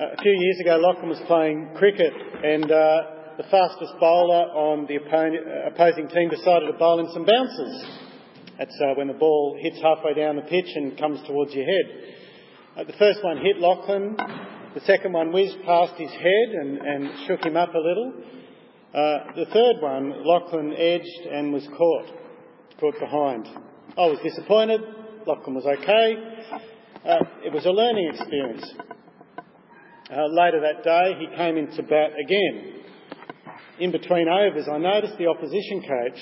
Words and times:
a 0.00 0.16
few 0.22 0.32
years 0.32 0.60
ago, 0.60 0.78
Lachlan 0.80 1.10
was 1.10 1.20
playing 1.26 1.68
cricket 1.76 2.14
and 2.42 2.64
uh, 2.64 3.36
the 3.36 3.44
fastest 3.50 3.92
bowler 4.00 4.48
on 4.56 4.86
the 4.86 4.96
opposing 4.96 6.08
team 6.08 6.30
decided 6.30 6.72
to 6.72 6.78
bowl 6.78 7.00
in 7.00 7.12
some 7.12 7.26
bouncers. 7.26 7.84
That's 8.56 8.80
uh, 8.80 8.94
when 8.96 9.08
the 9.08 9.20
ball 9.20 9.58
hits 9.60 9.76
halfway 9.82 10.14
down 10.14 10.36
the 10.36 10.48
pitch 10.48 10.72
and 10.74 10.96
comes 10.98 11.20
towards 11.26 11.52
your 11.52 11.66
head. 11.66 12.16
Uh, 12.78 12.84
the 12.84 12.96
first 12.96 13.22
one 13.22 13.44
hit 13.44 13.58
Lachlan. 13.58 14.16
The 14.74 14.80
second 14.86 15.12
one 15.12 15.32
whizzed 15.32 15.60
past 15.66 15.92
his 15.98 16.10
head 16.10 16.48
and, 16.48 16.78
and 16.78 17.10
shook 17.26 17.44
him 17.44 17.58
up 17.58 17.74
a 17.74 17.78
little. 17.78 18.14
Uh, 18.94 19.36
the 19.36 19.46
third 19.52 19.82
one, 19.82 20.24
Lachlan 20.24 20.72
edged 20.78 21.28
and 21.30 21.52
was 21.52 21.68
caught, 21.76 22.06
caught 22.80 22.98
behind. 22.98 23.46
I 23.98 24.06
was 24.06 24.18
disappointed. 24.22 24.80
Lachlan 25.26 25.56
was 25.56 25.66
okay. 25.66 26.16
Uh, 27.04 27.18
it 27.44 27.52
was 27.52 27.66
a 27.66 27.70
learning 27.70 28.12
experience. 28.14 28.64
Uh, 30.10 30.26
later 30.26 30.60
that 30.60 30.82
day, 30.82 31.14
he 31.20 31.36
came 31.36 31.56
into 31.56 31.84
bat 31.84 32.10
again. 32.18 32.82
In 33.78 33.92
between 33.92 34.28
overs, 34.28 34.66
I 34.66 34.76
noticed 34.76 35.16
the 35.18 35.28
opposition 35.28 35.82
coach 35.86 36.18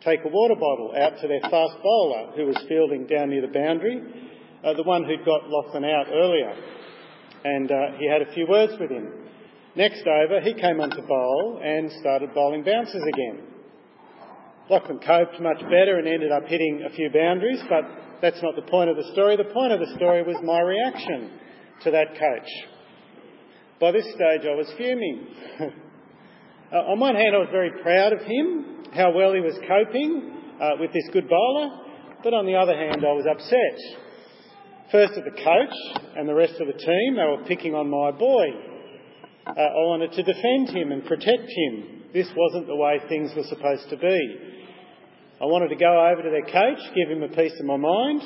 take 0.00 0.20
a 0.24 0.28
water 0.28 0.56
bottle 0.56 0.92
out 0.98 1.20
to 1.20 1.28
their 1.28 1.40
fast 1.42 1.78
bowler 1.84 2.32
who 2.34 2.46
was 2.46 2.58
fielding 2.68 3.06
down 3.06 3.30
near 3.30 3.42
the 3.42 3.54
boundary, 3.54 4.02
uh, 4.64 4.74
the 4.74 4.82
one 4.82 5.04
who'd 5.04 5.24
got 5.24 5.48
Lachlan 5.48 5.84
out 5.84 6.06
earlier. 6.12 6.52
And 7.44 7.70
uh, 7.70 7.76
he 7.98 8.10
had 8.10 8.22
a 8.22 8.32
few 8.34 8.46
words 8.48 8.72
with 8.80 8.90
him. 8.90 9.12
Next 9.76 10.02
over, 10.02 10.40
he 10.40 10.54
came 10.54 10.80
on 10.80 10.90
to 10.90 11.02
bowl 11.02 11.60
and 11.62 11.92
started 12.00 12.34
bowling 12.34 12.64
bouncers 12.64 13.02
again. 13.14 13.46
Lachlan 14.68 14.98
coped 14.98 15.40
much 15.40 15.60
better 15.70 15.98
and 15.98 16.08
ended 16.08 16.32
up 16.32 16.48
hitting 16.48 16.84
a 16.90 16.92
few 16.94 17.08
boundaries, 17.14 17.60
but 17.68 17.84
that's 18.20 18.42
not 18.42 18.56
the 18.56 18.68
point 18.68 18.90
of 18.90 18.96
the 18.96 19.08
story. 19.12 19.36
The 19.36 19.54
point 19.54 19.72
of 19.72 19.78
the 19.78 19.94
story 19.94 20.24
was 20.24 20.36
my 20.42 20.60
reaction 20.60 21.38
to 21.84 21.92
that 21.92 22.18
coach. 22.18 22.71
By 23.82 23.90
this 23.90 24.06
stage, 24.14 24.46
I 24.46 24.54
was 24.54 24.72
fuming. 24.78 25.26
uh, 26.72 26.76
on 26.94 27.00
one 27.00 27.16
hand, 27.16 27.34
I 27.34 27.38
was 27.38 27.48
very 27.50 27.72
proud 27.82 28.12
of 28.12 28.20
him, 28.20 28.86
how 28.94 29.10
well 29.10 29.34
he 29.34 29.40
was 29.40 29.58
coping 29.66 30.38
uh, 30.62 30.78
with 30.78 30.92
this 30.92 31.02
good 31.12 31.28
bowler, 31.28 31.68
but 32.22 32.32
on 32.32 32.46
the 32.46 32.54
other 32.54 32.78
hand, 32.78 33.02
I 33.02 33.10
was 33.10 33.26
upset. 33.26 33.78
First 34.92 35.18
at 35.18 35.24
the 35.24 35.34
coach 35.34 35.74
and 36.14 36.28
the 36.28 36.34
rest 36.34 36.60
of 36.60 36.68
the 36.68 36.78
team, 36.78 37.16
they 37.18 37.26
were 37.26 37.42
picking 37.48 37.74
on 37.74 37.90
my 37.90 38.12
boy. 38.12 38.54
Uh, 39.50 39.50
I 39.50 39.82
wanted 39.90 40.12
to 40.12 40.22
defend 40.22 40.70
him 40.70 40.92
and 40.92 41.04
protect 41.04 41.50
him. 41.50 42.06
This 42.14 42.30
wasn't 42.36 42.68
the 42.68 42.76
way 42.76 43.00
things 43.08 43.32
were 43.34 43.50
supposed 43.50 43.90
to 43.90 43.96
be. 43.96 44.20
I 45.42 45.46
wanted 45.46 45.74
to 45.74 45.82
go 45.82 45.90
over 45.90 46.22
to 46.22 46.30
their 46.30 46.46
coach, 46.46 46.78
give 46.94 47.10
him 47.10 47.24
a 47.24 47.34
piece 47.34 47.58
of 47.58 47.66
my 47.66 47.78
mind, 47.78 48.22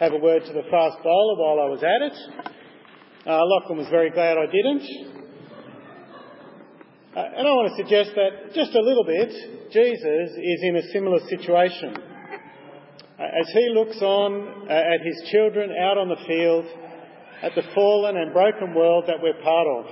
have 0.00 0.14
a 0.14 0.18
word 0.18 0.42
to 0.46 0.52
the 0.52 0.66
fast 0.66 0.98
bowler 1.04 1.38
while 1.38 1.62
I 1.62 1.70
was 1.70 1.84
at 1.86 2.10
it. 2.10 2.56
Uh, 3.26 3.38
Lachlan 3.44 3.76
was 3.76 3.88
very 3.90 4.10
glad 4.10 4.38
I 4.38 4.46
didn't. 4.46 4.80
Uh, 7.14 7.20
and 7.36 7.46
I 7.46 7.52
want 7.52 7.68
to 7.68 7.82
suggest 7.82 8.16
that 8.16 8.54
just 8.54 8.74
a 8.74 8.80
little 8.80 9.04
bit, 9.04 9.28
Jesus 9.72 10.30
is 10.40 10.60
in 10.62 10.76
a 10.76 10.82
similar 10.92 11.18
situation. 11.28 11.96
Uh, 11.98 13.22
as 13.22 13.48
he 13.52 13.68
looks 13.74 14.00
on 14.00 14.64
uh, 14.64 14.72
at 14.72 15.04
his 15.04 15.28
children 15.30 15.68
out 15.68 15.98
on 15.98 16.08
the 16.08 16.16
field, 16.26 16.64
at 17.42 17.54
the 17.54 17.62
fallen 17.74 18.16
and 18.16 18.32
broken 18.32 18.72
world 18.72 19.04
that 19.06 19.20
we're 19.20 19.36
part 19.42 19.68
of. 19.68 19.84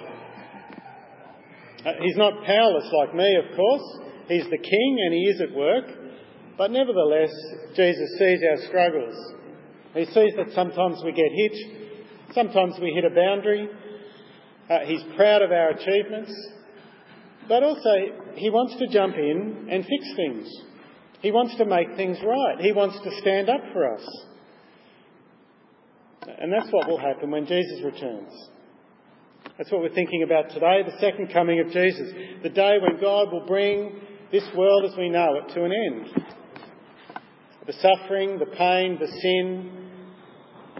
Uh, 1.84 1.92
he's 2.00 2.16
not 2.16 2.32
powerless 2.44 2.88
like 2.96 3.14
me, 3.14 3.28
of 3.44 3.54
course. 3.54 4.00
He's 4.28 4.48
the 4.48 4.56
king 4.56 4.98
and 5.04 5.12
he 5.12 5.24
is 5.28 5.40
at 5.42 5.52
work. 5.52 5.84
But 6.56 6.70
nevertheless, 6.70 7.30
Jesus 7.76 8.08
sees 8.18 8.40
our 8.50 8.68
struggles. 8.68 9.16
He 9.92 10.06
sees 10.06 10.32
that 10.36 10.52
sometimes 10.54 11.02
we 11.04 11.12
get 11.12 11.28
hit, 11.28 11.87
sometimes 12.32 12.74
we 12.80 12.92
hit 12.92 13.04
a 13.04 13.14
boundary. 13.14 13.68
Uh, 14.68 14.80
he's 14.84 15.02
proud 15.16 15.42
of 15.42 15.50
our 15.50 15.70
achievements, 15.70 16.32
but 17.48 17.62
also 17.62 17.90
he 18.34 18.50
wants 18.50 18.76
to 18.76 18.86
jump 18.88 19.16
in 19.16 19.68
and 19.70 19.84
fix 19.84 20.04
things. 20.16 20.46
He 21.20 21.32
wants 21.32 21.56
to 21.56 21.64
make 21.64 21.96
things 21.96 22.18
right. 22.24 22.60
He 22.60 22.72
wants 22.72 22.98
to 23.02 23.10
stand 23.20 23.48
up 23.48 23.60
for 23.72 23.94
us. 23.94 24.06
And 26.38 26.52
that's 26.52 26.70
what 26.70 26.86
will 26.86 26.98
happen 26.98 27.30
when 27.30 27.46
Jesus 27.46 27.82
returns. 27.82 28.30
That's 29.56 29.72
what 29.72 29.80
we're 29.80 29.94
thinking 29.94 30.22
about 30.22 30.50
today, 30.50 30.82
the 30.84 31.00
second 31.00 31.32
coming 31.32 31.60
of 31.60 31.72
Jesus, 31.72 32.12
the 32.42 32.50
day 32.50 32.76
when 32.80 33.00
God 33.00 33.32
will 33.32 33.46
bring 33.46 34.00
this 34.30 34.44
world 34.54 34.84
as 34.84 34.96
we 34.96 35.08
know 35.08 35.34
it 35.36 35.52
to 35.54 35.64
an 35.64 35.72
end. 35.72 36.24
The 37.66 37.72
suffering, 37.72 38.38
the 38.38 38.46
pain, 38.46 38.98
the 39.00 39.06
sin, 39.06 39.77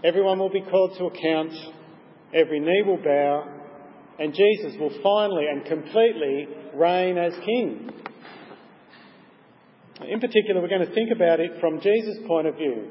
everyone 0.03 0.39
will 0.39 0.49
be 0.49 0.61
called 0.61 0.97
to 0.97 1.05
account, 1.05 1.51
every 2.33 2.59
knee 2.59 2.83
will 2.85 2.97
bow, 2.97 3.47
and 4.19 4.33
Jesus 4.33 4.77
will 4.79 4.93
finally 5.01 5.45
and 5.47 5.65
completely 5.65 6.47
reign 6.75 7.17
as 7.17 7.33
King. 7.45 7.89
In 10.07 10.19
particular, 10.19 10.61
we're 10.61 10.69
going 10.69 10.87
to 10.87 10.93
think 10.93 11.11
about 11.11 11.39
it 11.39 11.59
from 11.59 11.81
Jesus' 11.81 12.17
point 12.25 12.47
of 12.47 12.55
view, 12.55 12.87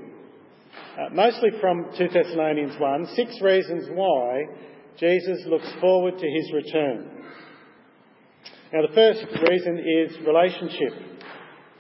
uh, 0.99 1.09
mostly 1.13 1.51
from 1.61 1.87
2 1.97 2.09
Thessalonians 2.09 2.79
1, 2.79 3.07
six 3.15 3.41
reasons 3.41 3.89
why 3.93 4.45
Jesus 4.99 5.39
looks 5.47 5.71
forward 5.81 6.19
to 6.19 6.27
his 6.27 6.53
return. 6.53 7.11
Now, 8.73 8.83
the 8.87 8.95
first 8.95 9.25
reason 9.49 9.79
is 9.79 10.27
relationship. 10.27 10.93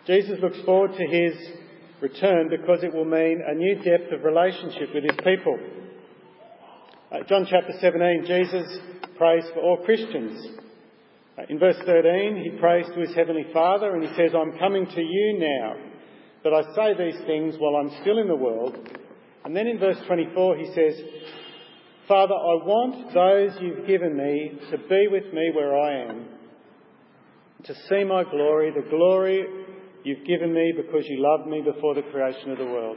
Jesus 0.06 0.38
looks 0.40 0.60
forward 0.64 0.92
to 0.96 1.06
his 1.06 1.34
return 2.00 2.48
because 2.48 2.82
it 2.82 2.94
will 2.94 3.04
mean 3.04 3.42
a 3.47 3.54
new 3.54 3.76
depth 3.76 4.12
of 4.12 4.25
relationship 4.25 4.94
with 4.94 5.04
his 5.04 5.19
people. 5.25 5.59
Uh, 7.10 7.19
John 7.28 7.47
chapter 7.48 7.72
17, 7.81 8.25
Jesus 8.26 8.78
prays 9.16 9.44
for 9.54 9.60
all 9.60 9.78
Christians. 9.84 10.58
Uh, 11.37 11.42
in 11.48 11.58
verse 11.58 11.76
13, 11.84 12.42
he 12.42 12.58
prays 12.58 12.87
to 12.94 13.00
his 13.00 13.14
heavenly 13.14 13.47
Father 13.53 13.94
and 13.94 14.03
he 14.03 14.14
says, 14.14 14.32
I'm 14.34 14.58
coming 14.58 14.87
to 14.87 15.00
you 15.00 15.38
now, 15.38 15.76
but 16.42 16.53
I 16.53 16.62
say 16.75 16.94
these 16.98 17.20
things 17.26 17.56
while 17.58 17.76
I'm 17.76 18.00
still 18.03 18.19
in 18.19 18.28
the 18.28 18.37
world. 18.37 18.76
And 19.44 19.56
then 19.56 19.66
in 19.66 19.78
verse 19.78 19.98
24, 20.06 20.56
he 20.56 20.66
says, 20.75 21.00
Father, 22.06 22.34
I 22.34 22.64
want 22.64 23.12
those 23.12 23.60
you've 23.60 23.87
given 23.87 24.16
me 24.16 24.58
to 24.70 24.78
be 24.78 25.08
with 25.10 25.32
me 25.32 25.50
where 25.54 25.78
I 25.78 26.08
am, 26.08 26.26
to 27.64 27.75
see 27.88 28.04
my 28.04 28.25
glory, 28.25 28.70
the 28.70 28.88
glory 28.88 29.57
You've 30.04 30.25
given 30.26 30.54
me 30.54 30.72
because 30.76 31.04
you 31.06 31.20
loved 31.20 31.48
me 31.48 31.60
before 31.60 31.94
the 31.94 32.03
creation 32.03 32.53
of 32.53 32.59
the 32.59 32.64
world. 32.64 32.97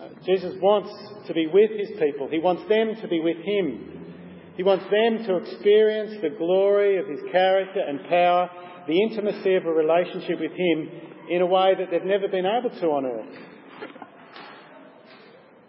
Uh, 0.00 0.08
Jesus 0.24 0.54
wants 0.62 0.90
to 1.26 1.34
be 1.34 1.46
with 1.46 1.70
his 1.70 1.90
people. 2.00 2.28
He 2.30 2.38
wants 2.38 2.62
them 2.68 2.94
to 3.02 3.08
be 3.08 3.20
with 3.20 3.36
him. 3.36 4.14
He 4.56 4.62
wants 4.62 4.84
them 4.84 5.26
to 5.26 5.36
experience 5.36 6.22
the 6.22 6.30
glory 6.30 6.98
of 6.98 7.06
his 7.06 7.20
character 7.30 7.80
and 7.80 8.00
power, 8.08 8.50
the 8.88 9.00
intimacy 9.02 9.54
of 9.54 9.66
a 9.66 9.72
relationship 9.72 10.40
with 10.40 10.52
him 10.52 10.88
in 11.28 11.42
a 11.42 11.46
way 11.46 11.74
that 11.78 11.90
they've 11.90 12.04
never 12.04 12.28
been 12.28 12.46
able 12.46 12.70
to 12.70 12.86
on 12.86 13.04
earth. 13.04 13.36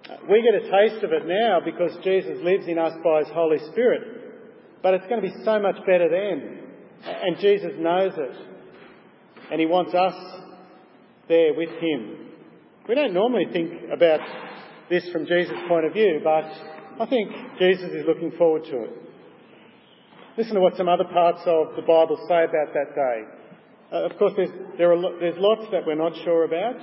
Uh, 0.09 0.15
we 0.29 0.41
get 0.41 0.55
a 0.55 0.71
taste 0.71 1.03
of 1.03 1.11
it 1.11 1.27
now 1.27 1.59
because 1.63 1.91
Jesus 2.03 2.39
lives 2.41 2.67
in 2.67 2.79
us 2.79 2.93
by 3.03 3.19
his 3.19 3.29
Holy 3.33 3.59
Spirit. 3.71 4.01
But 4.81 4.93
it's 4.93 5.07
going 5.07 5.21
to 5.21 5.27
be 5.27 5.43
so 5.43 5.59
much 5.59 5.77
better 5.85 6.09
then. 6.09 6.59
And 7.03 7.37
Jesus 7.39 7.73
knows 7.77 8.13
it 8.15 8.50
and 9.51 9.59
He 9.59 9.65
wants 9.65 9.93
us 9.93 10.15
there 11.27 11.53
with 11.53 11.69
Him. 11.69 12.29
We 12.87 12.95
don't 12.95 13.13
normally 13.13 13.45
think 13.51 13.73
about 13.93 14.21
this 14.89 15.07
from 15.11 15.25
Jesus' 15.25 15.53
point 15.67 15.85
of 15.85 15.93
view, 15.93 16.19
but 16.23 16.45
I 16.99 17.05
think 17.07 17.31
Jesus 17.59 17.91
is 17.91 18.05
looking 18.07 18.31
forward 18.37 18.63
to 18.65 18.83
it. 18.83 18.89
Listen 20.37 20.55
to 20.55 20.61
what 20.61 20.77
some 20.77 20.89
other 20.89 21.03
parts 21.03 21.41
of 21.45 21.75
the 21.75 21.81
Bible 21.81 22.17
say 22.27 22.45
about 22.45 22.73
that 22.73 22.95
day. 22.95 23.23
Uh, 23.91 24.05
of 24.05 24.17
course, 24.17 24.33
there's, 24.37 24.49
there 24.77 24.93
are, 24.93 25.19
there's 25.19 25.35
lots 25.37 25.69
that 25.71 25.85
we're 25.85 25.95
not 25.95 26.13
sure 26.23 26.45
about. 26.45 26.77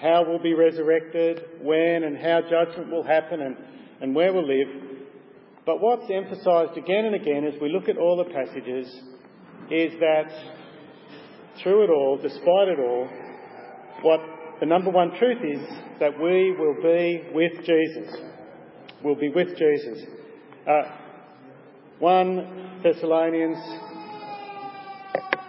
How 0.00 0.24
we'll 0.26 0.42
be 0.42 0.54
resurrected, 0.54 1.42
when 1.60 2.04
and 2.04 2.16
how 2.16 2.40
judgment 2.40 2.90
will 2.90 3.04
happen, 3.04 3.42
and, 3.42 3.56
and 4.00 4.14
where 4.14 4.32
we'll 4.32 4.48
live. 4.48 4.68
But 5.66 5.80
what's 5.80 6.10
emphasised 6.10 6.76
again 6.76 7.04
and 7.04 7.14
again 7.14 7.44
as 7.44 7.60
we 7.60 7.68
look 7.68 7.88
at 7.88 7.98
all 7.98 8.16
the 8.16 8.32
passages 8.32 8.88
is 9.70 9.92
that 10.00 10.61
through 11.62 11.84
it 11.84 11.90
all, 11.90 12.18
despite 12.20 12.68
it 12.68 12.78
all, 12.78 13.08
what 14.02 14.20
the 14.60 14.66
number 14.66 14.90
one 14.90 15.10
truth 15.18 15.38
is 15.42 15.60
that 16.00 16.18
we 16.18 16.54
will 16.58 16.76
be 16.82 17.22
with 17.34 17.52
Jesus. 17.64 18.14
We'll 19.02 19.16
be 19.16 19.30
with 19.30 19.56
Jesus. 19.56 20.04
Uh, 20.66 20.82
1 21.98 22.80
Thessalonians 22.82 23.58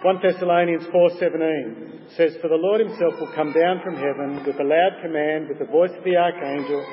1 0.04 0.20
Thessalonians 0.20 0.86
4:17 0.88 2.10
says, 2.10 2.36
"For 2.36 2.48
the 2.48 2.60
Lord 2.60 2.80
himself 2.80 3.18
will 3.18 3.32
come 3.34 3.52
down 3.52 3.80
from 3.80 3.96
heaven 3.96 4.44
with 4.44 4.60
a 4.60 4.62
loud 4.62 5.00
command, 5.00 5.48
with 5.48 5.58
the 5.58 5.64
voice 5.64 5.96
of 5.96 6.04
the 6.04 6.14
archangel, 6.14 6.84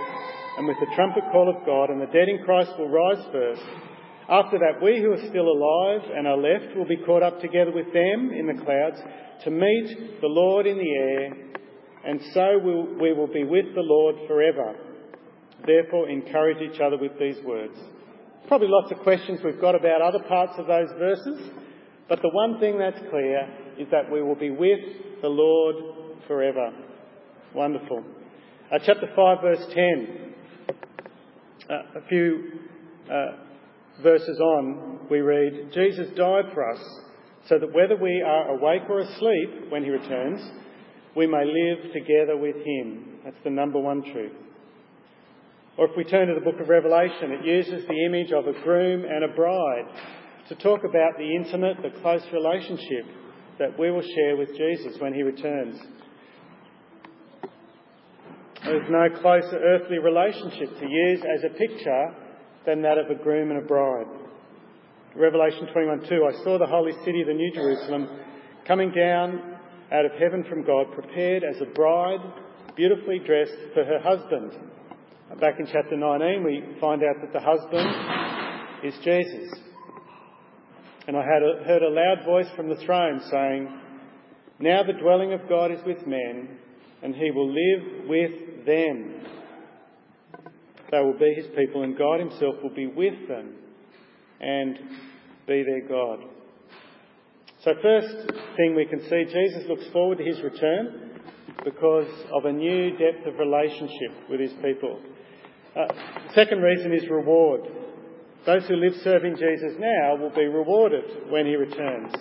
and 0.58 0.66
with 0.66 0.80
the 0.80 0.88
trumpet 0.96 1.24
call 1.30 1.50
of 1.50 1.66
God, 1.66 1.90
and 1.90 2.00
the 2.00 2.08
dead 2.08 2.30
in 2.30 2.42
Christ 2.46 2.72
will 2.80 2.88
rise 2.88 3.26
first. 3.34 3.64
After 4.32 4.58
that, 4.60 4.82
we 4.82 5.02
who 5.02 5.12
are 5.12 5.30
still 5.30 5.46
alive 5.46 6.10
and 6.16 6.26
are 6.26 6.38
left 6.38 6.74
will 6.78 6.88
be 6.88 7.04
caught 7.06 7.22
up 7.22 7.42
together 7.42 7.72
with 7.74 7.92
them 7.92 8.32
in 8.32 8.48
the 8.48 8.64
clouds 8.64 8.96
to 9.44 9.52
meet 9.52 10.22
the 10.22 10.28
Lord 10.28 10.66
in 10.66 10.78
the 10.78 10.90
air, 10.90 11.34
and 12.06 12.22
so 12.34 12.58
we'll, 12.64 12.98
we 12.98 13.12
will 13.12 13.28
be 13.28 13.44
with 13.44 13.76
the 13.76 13.82
Lord 13.82 14.16
forever. 14.30 14.74
Therefore, 15.66 16.08
encourage 16.08 16.62
each 16.62 16.80
other 16.80 16.98
with 16.98 17.12
these 17.20 17.44
words. 17.44 17.78
Probably 18.48 18.70
lots 18.70 18.90
of 18.94 19.00
questions 19.00 19.42
we've 19.44 19.60
got 19.60 19.76
about 19.76 20.02
other 20.02 20.24
parts 20.24 20.54
of 20.58 20.66
those 20.66 20.90
verses, 20.98 21.52
but 22.08 22.22
the 22.22 22.30
one 22.32 22.58
thing 22.62 22.80
that's 22.80 23.00
clear 23.10 23.50
is 23.78 23.88
that 23.92 24.10
we 24.10 24.24
will 24.24 24.36
be 24.36 24.50
with 24.50 24.80
the 25.22 25.28
Lord 25.28 25.76
forever. 26.28 26.72
Wonderful. 27.54 28.02
Uh, 28.72 28.80
chapter 28.86 29.10
5, 29.14 29.42
verse 29.42 29.66
10. 29.74 30.34
Uh, 31.70 32.00
a 32.00 32.08
few 32.08 32.52
uh, 33.12 33.51
verses 34.02 34.40
on, 34.40 35.08
we 35.10 35.20
read, 35.20 35.72
Jesus 35.74 36.08
died 36.16 36.46
for 36.54 36.70
us 36.70 36.82
so 37.48 37.58
that 37.60 37.74
whether 37.74 37.96
we 37.96 38.22
are 38.26 38.50
awake 38.50 38.84
or 38.90 39.00
asleep 39.00 39.70
when 39.70 39.84
he 39.84 39.90
returns, 39.90 40.42
we 41.16 41.28
may 41.28 41.44
live 41.44 41.92
together 41.92 42.38
with 42.38 42.56
him. 42.56 43.20
That's 43.24 43.44
the 43.44 43.50
number 43.50 43.80
one 43.80 44.04
truth. 44.04 44.34
Or 45.78 45.90
if 45.90 45.98
we 45.98 46.04
turn 46.04 46.28
to 46.28 46.36
the 46.36 46.42
book 46.42 46.60
of 46.60 46.70
Revelation, 46.70 47.32
it 47.32 47.46
uses 47.46 47.86
the 47.88 48.06
image 48.06 48.32
of 48.32 48.48
a 48.48 48.54
groom 48.64 49.06
and 49.06 49.24
a 49.24 49.36
bride 49.36 49.86
to 50.50 50.56
talk 50.56 50.82
about 50.84 51.18
the 51.18 51.36
intimate, 51.36 51.78
the 51.82 52.00
close 52.02 52.24
relationship 52.34 53.06
that 53.58 53.78
we 53.80 53.92
will 53.92 54.02
share 54.02 54.38
with 54.38 54.50
Jesus 54.50 55.00
when 55.00 55.14
he 55.14 55.24
returns. 55.24 55.80
There's 58.64 58.90
no 58.90 59.10
closer 59.22 59.58
earthly 59.58 59.98
relationship 59.98 60.78
to 60.80 60.88
use 60.88 61.22
as 61.22 61.44
a 61.44 61.58
picture 61.58 62.16
than 62.66 62.82
that 62.82 62.98
of 62.98 63.10
a 63.10 63.16
groom 63.16 63.52
and 63.52 63.60
a 63.60 63.66
bride. 63.66 64.08
Revelation 65.16 65.68
21:2 65.74 66.26
I 66.26 66.44
saw 66.44 66.58
the 66.58 66.66
holy 66.66 66.94
city, 67.04 67.24
the 67.24 67.34
New 67.34 67.52
Jerusalem, 67.52 68.08
coming 68.66 68.92
down 68.92 69.58
out 69.92 70.06
of 70.06 70.12
heaven 70.14 70.44
from 70.46 70.64
God, 70.64 70.94
prepared 70.94 71.44
as 71.44 71.60
a 71.62 71.66
bride, 71.66 72.22
beautifully 72.76 73.20
dressed 73.20 73.58
for 73.74 73.84
her 73.84 74.00
husband. 74.00 74.52
Back 75.40 75.60
in 75.60 75.66
chapter 75.66 75.98
19, 75.98 76.44
we 76.44 76.64
find 76.80 77.04
out 77.04 77.16
that 77.22 77.34
the 77.34 77.40
husband 77.40 77.90
is 78.84 78.94
Jesus. 79.04 79.52
And 81.08 81.18
I 81.18 81.24
had 81.24 81.42
a, 81.42 81.64
heard 81.64 81.82
a 81.82 81.90
loud 81.90 82.26
voice 82.26 82.50
from 82.56 82.70
the 82.70 82.76
throne 82.86 83.22
saying, 83.30 83.68
Now 84.60 84.84
the 84.84 84.94
dwelling 84.94 85.34
of 85.34 85.48
God 85.50 85.72
is 85.72 85.80
with 85.86 86.06
men, 86.06 86.58
and 87.02 87.16
he 87.16 87.32
will 87.32 87.50
live 87.50 88.08
with 88.08 88.66
them. 88.66 89.26
They 90.92 91.00
will 91.00 91.18
be 91.18 91.34
his 91.34 91.48
people, 91.56 91.84
and 91.84 91.98
God 91.98 92.20
himself 92.20 92.56
will 92.62 92.76
be 92.76 92.88
with 92.88 93.28
them 93.28 93.56
and 94.42 94.78
be 95.48 95.64
their 95.64 95.88
God. 95.88 96.20
So, 97.64 97.74
first 97.82 98.32
thing 98.58 98.76
we 98.76 98.86
can 98.86 99.02
see, 99.02 99.24
Jesus 99.26 99.70
looks 99.70 99.88
forward 99.94 100.18
to 100.18 100.24
his 100.24 100.42
return 100.42 101.12
because 101.64 102.10
of 102.34 102.46
a 102.46 102.52
new 102.52 102.98
depth 102.98 103.26
of 103.26 103.38
relationship 103.38 104.30
with 104.30 104.40
his 104.40 104.52
people. 104.64 105.00
Uh, 105.76 105.88
second 106.34 106.62
reason 106.62 106.92
is 106.92 107.08
reward. 107.10 107.62
Those 108.46 108.66
who 108.66 108.76
live 108.76 108.94
serving 109.04 109.38
Jesus 109.38 109.74
now 109.80 110.16
will 110.16 110.32
be 110.32 110.46
rewarded 110.46 111.30
when 111.30 111.46
he 111.46 111.56
returns. 111.56 112.14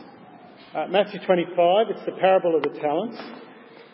Uh, 0.75 0.87
Matthew 0.89 1.19
25, 1.25 1.87
it's 1.89 2.05
the 2.05 2.13
parable 2.21 2.55
of 2.55 2.63
the 2.63 2.79
talents. 2.79 3.19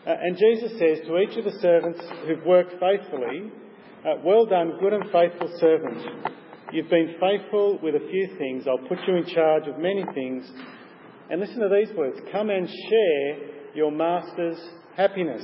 Uh, 0.07 0.15
and 0.21 0.37
Jesus 0.37 0.73
says 0.79 1.07
to 1.07 1.19
each 1.19 1.39
of 1.39 1.45
the 1.45 1.59
servants 1.61 2.01
who've 2.27 2.45
worked 2.45 2.75
faithfully, 2.81 3.51
Well 4.07 4.47
done, 4.47 4.79
good 4.79 4.93
and 4.93 5.03
faithful 5.11 5.51
servant. 5.59 5.99
You've 6.73 6.89
been 6.89 7.17
faithful 7.19 7.81
with 7.83 7.97
a 7.97 8.09
few 8.09 8.37
things. 8.39 8.65
I'll 8.69 8.87
put 8.87 8.99
you 9.05 9.17
in 9.17 9.27
charge 9.27 9.67
of 9.67 9.79
many 9.79 10.05
things. 10.15 10.49
And 11.29 11.41
listen 11.41 11.59
to 11.59 11.69
these 11.69 11.93
words 11.97 12.17
Come 12.31 12.51
and 12.51 12.69
share 12.69 13.75
your 13.75 13.91
master's 13.91 14.59
happiness. 14.97 15.43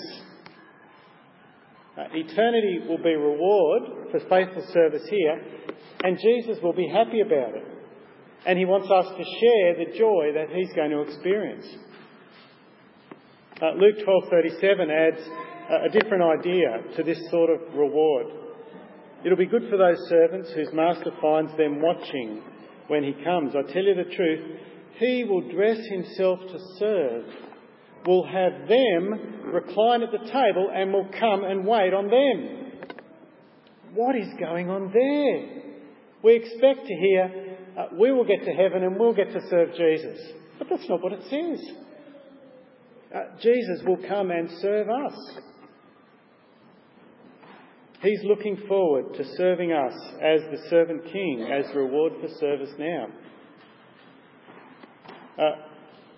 Uh, 1.98 2.04
eternity 2.12 2.86
will 2.88 3.02
be 3.02 3.16
reward 3.16 4.12
for 4.12 4.20
faithful 4.28 4.64
service 4.72 5.08
here, 5.10 5.42
and 6.04 6.16
Jesus 6.22 6.62
will 6.62 6.72
be 6.72 6.86
happy 6.86 7.18
about 7.20 7.56
it. 7.56 7.66
And 8.46 8.56
he 8.56 8.64
wants 8.64 8.88
us 8.88 9.06
to 9.06 9.24
share 9.40 9.84
the 9.84 9.98
joy 9.98 10.34
that 10.34 10.54
he's 10.54 10.72
going 10.76 10.90
to 10.92 11.00
experience. 11.00 11.66
Uh, 13.60 13.72
Luke 13.72 13.96
12:37 14.06 14.88
adds 14.88 15.20
a 15.84 15.88
different 15.88 16.22
idea 16.22 16.96
to 16.96 17.02
this 17.02 17.18
sort 17.28 17.50
of 17.50 17.74
reward. 17.74 18.41
It'll 19.24 19.38
be 19.38 19.46
good 19.46 19.68
for 19.70 19.76
those 19.76 20.08
servants 20.08 20.50
whose 20.52 20.72
master 20.72 21.12
finds 21.20 21.56
them 21.56 21.80
watching 21.80 22.42
when 22.88 23.04
he 23.04 23.12
comes. 23.24 23.54
I 23.54 23.62
tell 23.72 23.84
you 23.84 23.94
the 23.94 24.14
truth, 24.14 24.60
he 24.98 25.24
will 25.24 25.48
dress 25.50 25.78
himself 25.88 26.40
to 26.40 26.58
serve 26.78 27.24
will 28.06 28.26
have 28.26 28.68
them 28.68 29.52
recline 29.52 30.02
at 30.02 30.10
the 30.10 30.18
table 30.18 30.70
and 30.74 30.92
will 30.92 31.08
come 31.18 31.44
and 31.44 31.66
wait 31.66 31.94
on 31.94 32.08
them. 32.08 32.72
What 33.94 34.16
is 34.16 34.28
going 34.38 34.70
on 34.70 34.90
there? 34.92 35.62
We 36.22 36.36
expect 36.36 36.86
to 36.86 36.94
hear, 36.94 37.56
uh, 37.78 37.86
we 37.98 38.12
will 38.12 38.24
get 38.24 38.44
to 38.44 38.52
heaven 38.52 38.82
and 38.82 38.98
we'll 38.98 39.14
get 39.14 39.32
to 39.32 39.40
serve 39.48 39.74
Jesus. 39.76 40.18
But 40.58 40.68
that's 40.70 40.88
not 40.88 41.02
what 41.02 41.12
it 41.12 41.22
says. 41.24 41.76
Uh, 43.14 43.40
Jesus 43.40 43.82
will 43.84 43.98
come 44.08 44.30
and 44.30 44.50
serve 44.60 44.88
us. 44.88 45.38
He's 48.02 48.24
looking 48.24 48.56
forward 48.66 49.14
to 49.14 49.24
serving 49.36 49.72
us 49.72 49.94
as 50.20 50.40
the 50.50 50.68
servant 50.68 51.04
king, 51.04 51.48
as 51.52 51.72
reward 51.72 52.14
for 52.20 52.28
service 52.40 52.72
now. 52.76 53.06
Uh, 55.38 55.52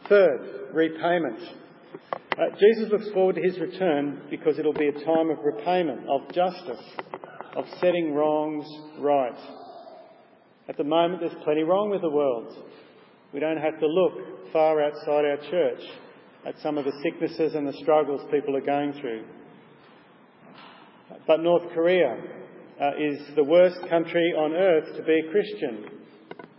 third, 0.09 0.71
repayment. 0.73 1.39
Uh, 2.33 2.57
Jesus 2.59 2.91
looks 2.91 3.11
forward 3.11 3.37
to 3.37 3.43
his 3.43 3.59
return 3.59 4.23
because 4.31 4.59
it'll 4.59 4.73
be 4.73 4.89
a 4.89 5.05
time 5.05 5.29
of 5.29 5.39
repayment, 5.45 6.09
of 6.09 6.23
justice, 6.33 6.83
of 7.55 7.67
setting 7.83 8.15
wrongs 8.15 8.67
right. 8.99 9.39
At 10.71 10.79
the 10.79 10.85
moment, 10.85 11.21
there's 11.21 11.45
plenty 11.45 11.65
wrong 11.65 11.91
with 11.91 12.01
the 12.01 12.11
world. 12.11 12.51
We 13.35 13.41
don't 13.41 13.59
have 13.59 13.79
to 13.79 13.87
look 13.87 14.53
far 14.55 14.83
outside 14.83 15.27
our 15.27 15.39
church 15.51 15.83
at 16.47 16.59
some 16.63 16.79
of 16.79 16.87
the 16.87 16.93
sicknesses 17.03 17.55
and 17.55 17.69
the 17.69 17.77
struggles 17.83 18.23
people 18.31 18.57
are 18.57 18.65
going 18.65 18.95
through. 18.95 19.25
But 21.27 21.41
North 21.41 21.73
Korea 21.73 22.17
uh, 22.81 22.91
is 22.99 23.19
the 23.37 23.45
worst 23.45 23.79
country 23.89 24.33
on 24.37 24.53
earth 24.53 24.97
to 24.97 25.03
be 25.03 25.21
a 25.21 25.31
Christian. 25.31 25.85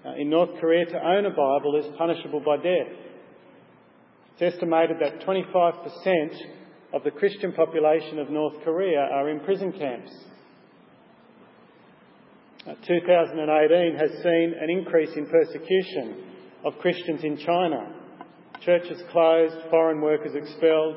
Uh, 0.06 0.14
in 0.18 0.30
North 0.30 0.60
Korea, 0.60 0.86
to 0.86 1.08
own 1.08 1.26
a 1.26 1.30
Bible 1.30 1.76
is 1.80 1.86
punishable 1.98 2.40
by 2.40 2.58
death. 2.58 2.94
It's 4.38 4.54
estimated 4.56 4.98
that 5.00 5.22
25% 5.22 6.30
of 6.94 7.04
the 7.04 7.12
Christian 7.12 7.54
population 7.54 8.20
of 8.20 8.30
North 8.30 8.54
Korea 8.64 9.00
are 9.00 9.30
in 9.30 9.40
prison 9.40 9.72
camps. 9.72 10.12
Uh, 12.68 12.74
2018 12.86 13.96
has 13.98 14.12
seen 14.24 14.54
an 14.60 14.70
increase 14.70 15.12
in 15.16 15.26
persecution 15.28 16.24
of 16.64 16.78
Christians 16.80 17.24
in 17.24 17.38
China. 17.38 17.96
Churches 18.62 19.02
closed, 19.12 19.56
foreign 19.70 20.02
workers 20.02 20.34
expelled, 20.36 20.96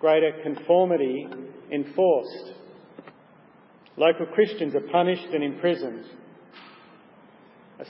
greater 0.00 0.32
conformity 0.42 1.26
enforced. 1.72 2.63
Local 3.96 4.26
Christians 4.26 4.74
are 4.74 4.80
punished 4.92 5.28
and 5.32 5.44
imprisoned. 5.44 6.04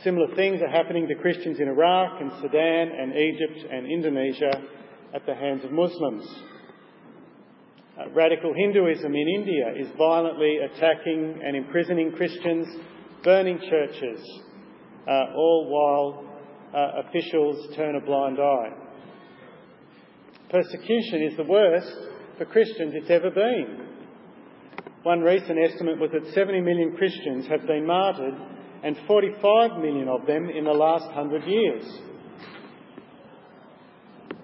Similar 0.03 0.35
things 0.35 0.61
are 0.61 0.71
happening 0.71 1.07
to 1.09 1.15
Christians 1.15 1.61
in 1.61 1.69
Iraq 1.69 2.21
and 2.21 2.33
Sudan 2.41 2.91
and 2.99 3.13
Egypt 3.15 3.71
and 3.71 3.87
Indonesia 3.87 4.63
at 5.15 5.25
the 5.25 5.35
hands 5.35 5.65
of 5.65 5.71
Muslims. 5.71 6.27
Uh, 7.97 8.11
radical 8.11 8.53
Hinduism 8.53 9.15
in 9.15 9.29
India 9.29 9.73
is 9.79 9.87
violently 9.97 10.57
attacking 10.57 11.41
and 11.45 11.57
imprisoning 11.57 12.13
Christians, 12.13 12.67
burning 13.23 13.59
churches, 13.71 14.21
uh, 15.07 15.11
all 15.37 15.69
while 15.71 16.25
uh, 16.75 17.03
officials 17.07 17.77
turn 17.77 17.95
a 17.95 18.01
blind 18.01 18.39
eye. 18.41 18.71
Persecution 20.51 21.23
is 21.23 21.37
the 21.37 21.45
worst 21.45 21.95
for 22.37 22.47
Christians 22.47 22.95
it's 22.97 23.11
ever 23.11 23.31
been. 23.31 23.84
One 25.05 25.21
recent 25.21 25.59
estimate 25.59 26.01
was 26.01 26.11
that 26.13 26.33
70 26.33 26.63
million 26.63 26.97
Christians 26.97 27.47
have 27.49 27.67
been 27.67 27.87
martyred 27.87 28.35
and 28.83 28.97
45 29.07 29.79
million 29.79 30.09
of 30.09 30.27
them 30.27 30.49
in 30.49 30.65
the 30.65 30.73
last 30.73 31.11
hundred 31.13 31.45
years. 31.45 31.85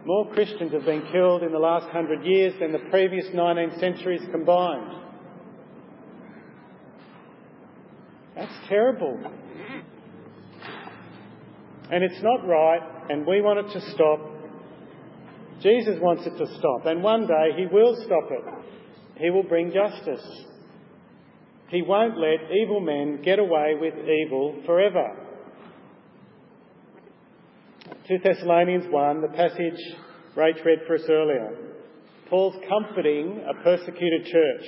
More 0.05 0.31
Christians 0.35 0.73
have 0.73 0.85
been 0.85 1.03
killed 1.11 1.43
in 1.43 1.53
the 1.53 1.59
last 1.59 1.89
hundred 1.89 2.27
years 2.27 2.53
than 2.61 2.73
the 2.73 2.91
previous 2.91 3.25
19 3.33 3.81
centuries 3.81 4.21
combined. 4.31 4.97
That's 8.37 8.69
terrible. 8.69 9.19
And 11.91 12.05
it's 12.05 12.23
not 12.23 12.47
right, 12.47 12.81
and 13.09 13.27
we 13.27 13.41
want 13.41 13.67
it 13.67 13.73
to 13.73 13.91
stop. 13.93 14.21
Jesus 15.63 15.97
wants 16.01 16.27
it 16.27 16.37
to 16.37 16.47
stop, 16.59 16.85
and 16.85 17.03
one 17.03 17.27
day 17.27 17.51
He 17.57 17.67
will 17.67 17.97
stop 18.05 18.31
it. 18.31 19.21
He 19.21 19.31
will 19.31 19.43
bring 19.43 19.73
justice. 19.73 20.47
He 21.71 21.83
won't 21.83 22.19
let 22.19 22.51
evil 22.51 22.81
men 22.81 23.23
get 23.23 23.39
away 23.39 23.75
with 23.81 23.95
evil 23.95 24.61
forever. 24.67 25.17
2 28.09 28.19
Thessalonians 28.25 28.87
1, 28.91 29.21
the 29.21 29.29
passage 29.29 29.81
Rach 30.37 30.65
read 30.65 30.81
for 30.87 30.97
us 30.97 31.03
earlier. 31.09 31.57
Paul's 32.29 32.57
comforting 32.69 33.45
a 33.49 33.63
persecuted 33.63 34.27
church. 34.27 34.65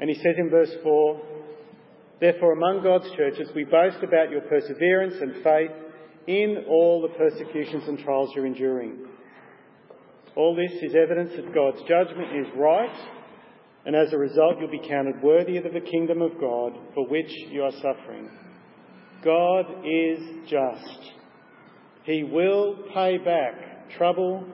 And 0.00 0.10
he 0.10 0.16
says 0.16 0.34
in 0.38 0.50
verse 0.50 0.72
4 0.82 1.22
Therefore, 2.20 2.52
among 2.52 2.82
God's 2.82 3.10
churches, 3.16 3.48
we 3.54 3.64
boast 3.64 3.98
about 4.02 4.30
your 4.30 4.40
perseverance 4.42 5.14
and 5.20 5.42
faith 5.42 5.70
in 6.26 6.64
all 6.68 7.02
the 7.02 7.16
persecutions 7.16 7.84
and 7.86 7.98
trials 7.98 8.30
you're 8.34 8.46
enduring. 8.46 9.06
All 10.36 10.56
this 10.56 10.72
is 10.82 10.94
evidence 10.94 11.32
that 11.36 11.54
God's 11.54 11.82
judgment 11.88 12.36
is 12.36 12.46
right, 12.56 12.94
and 13.86 13.94
as 13.94 14.12
a 14.12 14.18
result, 14.18 14.56
you'll 14.58 14.70
be 14.70 14.88
counted 14.88 15.22
worthy 15.22 15.58
of 15.58 15.64
the 15.64 15.80
kingdom 15.80 16.22
of 16.22 16.40
God 16.40 16.72
for 16.94 17.06
which 17.06 17.30
you 17.50 17.62
are 17.62 17.72
suffering. 17.72 18.30
God 19.22 19.66
is 19.84 20.20
just. 20.48 21.12
He 22.04 22.22
will 22.22 22.84
pay 22.94 23.18
back 23.18 23.90
trouble 23.96 24.46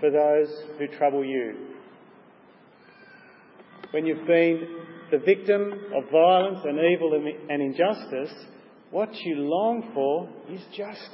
for 0.00 0.10
those 0.10 0.48
who 0.78 0.86
trouble 0.98 1.24
you. 1.24 1.54
When 3.90 4.06
you've 4.06 4.26
been 4.26 4.68
the 5.10 5.18
victim 5.18 5.72
of 5.94 6.10
violence 6.10 6.60
and 6.64 6.78
evil 6.78 7.14
and 7.48 7.62
injustice, 7.62 8.34
what 8.90 9.14
you 9.14 9.36
long 9.36 9.90
for 9.94 10.28
is 10.52 10.60
justice. 10.76 11.08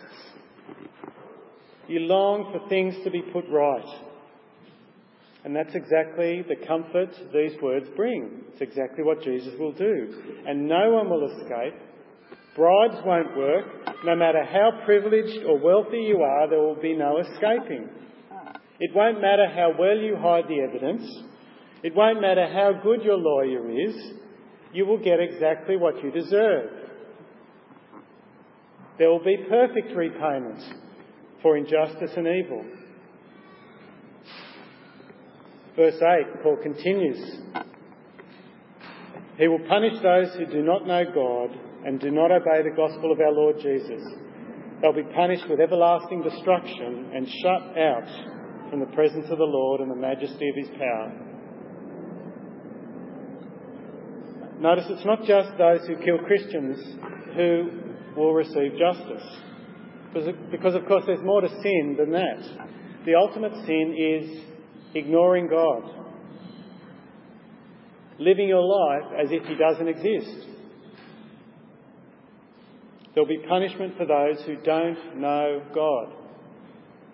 You 1.87 2.00
long 2.00 2.52
for 2.52 2.69
things 2.69 2.95
to 3.04 3.11
be 3.11 3.23
put 3.33 3.45
right. 3.49 4.13
And 5.44 5.54
that's 5.54 5.74
exactly 5.74 6.42
the 6.48 6.66
comfort 6.66 7.10
these 7.32 7.52
words 7.60 7.86
bring. 7.96 8.44
It's 8.52 8.62
exactly 8.62 9.04
what 9.04 9.22
Jesus 9.22 9.52
will 9.58 9.72
do. 9.72 10.40
And 10.46 10.66
no 10.66 10.90
one 10.90 11.10
will 11.10 11.30
escape. 11.30 11.74
Bribes 12.56 12.96
won't 13.04 13.36
work. 13.36 13.66
No 14.04 14.16
matter 14.16 14.42
how 14.42 14.70
privileged 14.86 15.44
or 15.44 15.58
wealthy 15.58 15.98
you 15.98 16.22
are, 16.22 16.48
there 16.48 16.60
will 16.60 16.80
be 16.80 16.96
no 16.96 17.18
escaping. 17.18 17.88
It 18.80 18.90
won't 18.94 19.20
matter 19.20 19.46
how 19.54 19.72
well 19.78 19.96
you 19.96 20.16
hide 20.16 20.44
the 20.48 20.60
evidence. 20.60 21.06
It 21.82 21.94
won't 21.94 22.22
matter 22.22 22.46
how 22.46 22.80
good 22.82 23.02
your 23.02 23.18
lawyer 23.18 23.70
is. 23.70 23.94
You 24.72 24.86
will 24.86 24.98
get 24.98 25.20
exactly 25.20 25.76
what 25.76 26.02
you 26.02 26.10
deserve. 26.10 26.70
There 28.98 29.10
will 29.10 29.22
be 29.22 29.36
perfect 29.48 29.94
repayment 29.94 30.62
for 31.42 31.56
injustice 31.56 32.12
and 32.16 32.26
evil. 32.26 32.64
Verse 35.76 36.00
8, 36.00 36.43
Paul 36.43 36.57
continues 36.62 37.19
He 39.38 39.49
will 39.49 39.66
punish 39.69 39.95
those 40.02 40.35
who 40.35 40.47
do 40.47 40.62
not 40.62 40.87
know 40.87 41.04
God 41.12 41.59
and 41.85 42.00
do 42.00 42.11
not 42.11 42.31
obey 42.31 42.62
the 42.62 42.76
gospel 42.76 43.12
of 43.12 43.21
our 43.21 43.33
Lord 43.33 43.57
Jesus. 43.61 44.02
They'll 44.81 44.93
be 44.93 45.02
punished 45.02 45.49
with 45.49 45.61
everlasting 45.61 46.23
destruction 46.23 47.11
and 47.14 47.28
shut 47.43 47.78
out 47.78 48.71
from 48.71 48.81
the 48.81 48.95
presence 48.95 49.26
of 49.31 49.38
the 49.38 49.45
Lord 49.45 49.81
and 49.81 49.90
the 49.90 49.97
majesty 49.97 50.49
of 50.49 50.57
his 50.57 50.69
power. 50.78 51.12
Notice 54.61 54.85
it's 54.88 55.04
not 55.04 55.25
just 55.25 55.50
those 55.59 55.87
who 55.87 55.97
kill 55.97 56.19
Christians 56.19 56.78
who 57.35 57.71
will 58.16 58.33
receive 58.33 58.78
justice. 58.78 59.26
Because, 60.50 60.75
of 60.76 60.87
course, 60.87 61.02
there's 61.07 61.25
more 61.25 61.40
to 61.40 61.49
sin 61.49 61.97
than 61.99 62.12
that. 62.12 62.38
The 63.04 63.16
ultimate 63.16 63.52
sin 63.66 63.95
is 63.99 64.53
ignoring 64.94 65.48
God, 65.48 65.82
living 68.18 68.48
your 68.48 68.62
life 68.62 69.12
as 69.22 69.30
if 69.30 69.44
He 69.46 69.54
doesn't 69.54 69.88
exist. 69.88 70.48
There'll 73.14 73.28
be 73.28 73.44
punishment 73.48 73.96
for 73.96 74.06
those 74.06 74.44
who 74.44 74.56
don't 74.56 75.20
know 75.20 75.62
God. 75.74 76.12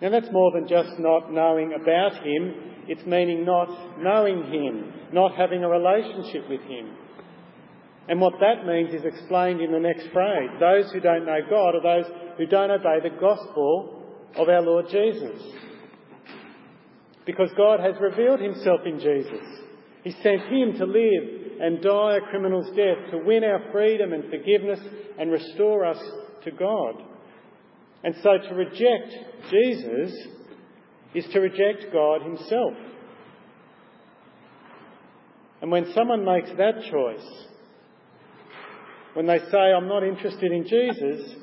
Now, 0.01 0.09
that's 0.09 0.31
more 0.31 0.51
than 0.51 0.67
just 0.67 0.97
not 0.99 1.31
knowing 1.31 1.73
about 1.79 2.13
Him, 2.25 2.55
it's 2.87 3.05
meaning 3.05 3.45
not 3.45 3.99
knowing 3.99 4.51
Him, 4.51 4.93
not 5.13 5.35
having 5.35 5.63
a 5.63 5.69
relationship 5.69 6.49
with 6.49 6.61
Him. 6.61 6.95
And 8.07 8.19
what 8.19 8.33
that 8.39 8.65
means 8.65 8.93
is 8.93 9.05
explained 9.05 9.61
in 9.61 9.71
the 9.71 9.79
next 9.79 10.07
phrase. 10.11 10.49
Those 10.59 10.91
who 10.91 10.99
don't 10.99 11.25
know 11.25 11.39
God 11.47 11.75
are 11.75 12.01
those 12.01 12.11
who 12.37 12.47
don't 12.47 12.71
obey 12.71 12.97
the 13.03 13.15
gospel 13.19 14.03
of 14.35 14.49
our 14.49 14.61
Lord 14.61 14.85
Jesus. 14.89 15.39
Because 17.31 17.51
God 17.55 17.79
has 17.79 17.95
revealed 18.01 18.41
himself 18.41 18.81
in 18.85 18.99
Jesus. 18.99 19.39
He 20.03 20.11
sent 20.21 20.41
him 20.41 20.73
to 20.77 20.85
live 20.85 21.61
and 21.61 21.81
die 21.81 22.17
a 22.17 22.29
criminal's 22.29 22.69
death, 22.75 23.09
to 23.11 23.19
win 23.19 23.45
our 23.45 23.71
freedom 23.71 24.11
and 24.11 24.29
forgiveness 24.29 24.81
and 25.17 25.31
restore 25.31 25.85
us 25.85 25.97
to 26.43 26.51
God. 26.51 26.95
And 28.03 28.15
so 28.21 28.37
to 28.37 28.53
reject 28.53 29.15
Jesus 29.49 30.11
is 31.15 31.25
to 31.31 31.39
reject 31.39 31.93
God 31.93 32.21
himself. 32.21 32.73
And 35.61 35.71
when 35.71 35.93
someone 35.93 36.25
makes 36.25 36.49
that 36.57 36.83
choice, 36.91 37.45
when 39.13 39.27
they 39.27 39.39
say, 39.39 39.57
I'm 39.57 39.87
not 39.87 40.03
interested 40.03 40.51
in 40.51 40.67
Jesus, 40.67 41.35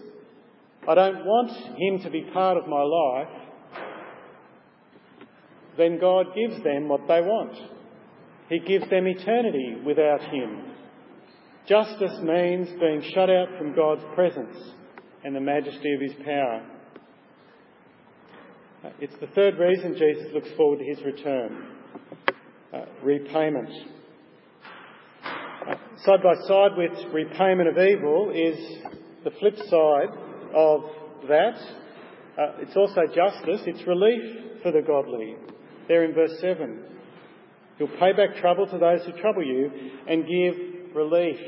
I 0.87 0.95
don't 0.95 1.25
want 1.25 1.51
him 1.79 2.01
to 2.03 2.11
be 2.11 2.29
part 2.31 2.59
of 2.59 2.69
my 2.69 2.83
life, 2.83 3.48
then 5.79 5.99
God 6.01 6.27
gives 6.35 6.63
them 6.63 6.89
what 6.89 7.07
they 7.09 7.21
want. 7.21 7.57
He 8.49 8.59
gives 8.59 8.89
them 8.91 9.07
eternity 9.07 9.77
without 9.85 10.21
him. 10.23 10.73
Justice 11.69 12.19
means 12.23 12.69
being 12.81 13.03
shut 13.15 13.31
out 13.31 13.49
from 13.59 13.75
God's 13.75 14.03
presence 14.15 14.57
and 15.25 15.37
the 15.37 15.41
majesty 15.41 15.93
of 15.95 16.01
his 16.01 16.15
power. 16.25 16.67
It's 19.01 19.15
the 19.21 19.27
third 19.29 19.59
reason 19.59 19.97
Jesus 19.99 20.33
looks 20.33 20.49
forward 20.57 20.79
to 20.79 20.85
his 20.85 21.03
return 21.05 21.67
uh, 22.73 22.85
repayment. 23.03 23.71
Side 26.05 26.23
by 26.23 26.35
side 26.47 26.71
with 26.77 27.13
repayment 27.13 27.69
of 27.69 27.77
evil 27.77 28.31
is 28.31 28.57
the 29.25 29.31
flip 29.39 29.57
side 29.57 30.17
of 30.55 30.81
that. 31.29 31.59
Uh, 32.39 32.53
it's 32.61 32.77
also 32.77 33.03
justice, 33.07 33.63
it's 33.67 33.87
relief 33.87 34.63
for 34.63 34.73
the 34.73 34.81
godly. 34.81 35.37
There 35.89 36.05
in 36.05 36.15
verse 36.15 36.39
7. 36.41 36.85
He'll 37.79 37.89
pay 37.89 38.13
back 38.13 38.37
trouble 38.41 38.67
to 38.67 38.79
those 38.79 39.05
who 39.05 39.13
trouble 39.21 39.45
you 39.45 39.71
and 40.07 40.27
give 40.27 40.95
relief 40.95 41.39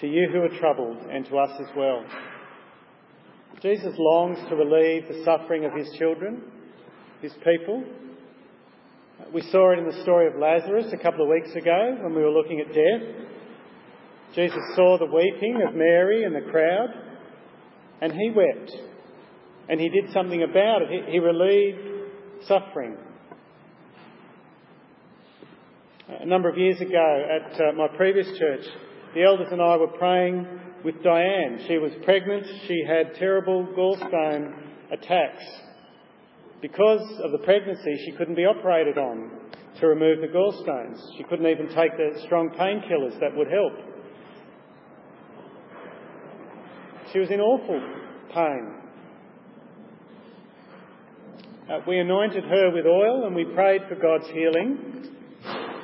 to 0.00 0.06
you 0.06 0.28
who 0.32 0.42
are 0.42 0.58
troubled 0.58 0.98
and 1.10 1.24
to 1.26 1.38
us 1.38 1.60
as 1.60 1.76
well. 1.76 2.04
Jesus 3.62 3.94
longs 3.96 4.38
to 4.48 4.56
relieve 4.56 5.08
the 5.08 5.24
suffering 5.24 5.64
of 5.64 5.72
his 5.72 5.88
children, 5.98 6.42
his 7.20 7.32
people, 7.44 7.84
we 9.32 9.42
saw 9.50 9.72
it 9.72 9.78
in 9.78 9.86
the 9.86 10.02
story 10.02 10.26
of 10.26 10.34
Lazarus 10.36 10.92
a 10.92 11.02
couple 11.02 11.22
of 11.22 11.30
weeks 11.30 11.54
ago 11.54 11.96
when 12.00 12.14
we 12.14 12.22
were 12.22 12.30
looking 12.30 12.60
at 12.60 12.68
death. 12.68 13.26
Jesus 14.34 14.60
saw 14.74 14.98
the 14.98 15.06
weeping 15.06 15.62
of 15.66 15.74
Mary 15.74 16.24
and 16.24 16.34
the 16.34 16.50
crowd, 16.50 16.88
and 18.00 18.12
he 18.12 18.30
wept. 18.34 18.72
And 19.68 19.80
he 19.80 19.88
did 19.88 20.12
something 20.12 20.42
about 20.42 20.82
it. 20.82 21.08
He, 21.08 21.18
relieved 21.18 21.91
suffering. 22.46 22.96
A 26.08 26.26
number 26.26 26.48
of 26.48 26.58
years 26.58 26.80
ago 26.80 27.24
at 27.30 27.60
uh, 27.60 27.72
my 27.72 27.88
previous 27.96 28.26
church, 28.38 28.64
the 29.14 29.22
elders 29.22 29.48
and 29.50 29.60
I 29.60 29.76
were 29.76 29.88
praying 29.98 30.46
with 30.84 31.02
Diane. 31.02 31.64
She 31.66 31.78
was 31.78 31.92
pregnant, 32.04 32.46
she 32.66 32.84
had 32.86 33.14
terrible 33.14 33.66
gallstone 33.76 34.52
attacks. 34.90 35.44
Because 36.60 37.20
of 37.24 37.32
the 37.32 37.38
pregnancy, 37.38 37.96
she 38.04 38.12
couldn't 38.12 38.34
be 38.34 38.44
operated 38.44 38.98
on 38.98 39.30
to 39.80 39.86
remove 39.86 40.20
the 40.20 40.28
gallstones. 40.28 41.00
She 41.16 41.24
couldn't 41.24 41.46
even 41.46 41.68
take 41.68 41.96
the 41.96 42.20
strong 42.24 42.50
painkillers 42.50 43.18
that 43.20 43.34
would 43.34 43.48
help. 43.48 43.72
She 47.12 47.18
was 47.18 47.30
in 47.30 47.40
awful 47.40 47.80
pain. 48.32 48.81
Uh, 51.70 51.78
we 51.86 51.98
anointed 51.98 52.42
her 52.44 52.72
with 52.72 52.86
oil 52.86 53.26
and 53.26 53.36
we 53.36 53.44
prayed 53.44 53.82
for 53.88 53.94
God's 53.94 54.28
healing. 54.30 55.10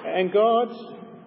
And 0.04 0.32
God 0.32 0.68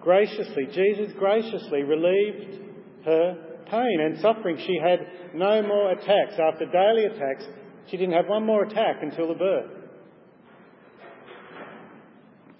graciously, 0.02 0.66
Jesus 0.72 1.12
graciously 1.18 1.82
relieved 1.82 2.60
her 3.04 3.52
pain 3.70 4.00
and 4.00 4.20
suffering. 4.20 4.58
She 4.58 4.78
had 4.82 5.00
no 5.34 5.62
more 5.62 5.92
attacks. 5.92 6.34
After 6.38 6.66
daily 6.66 7.06
attacks, 7.06 7.44
she 7.88 7.96
didn't 7.96 8.14
have 8.14 8.28
one 8.28 8.44
more 8.44 8.64
attack 8.64 8.96
until 9.00 9.28
the 9.28 9.34
birth. 9.34 9.70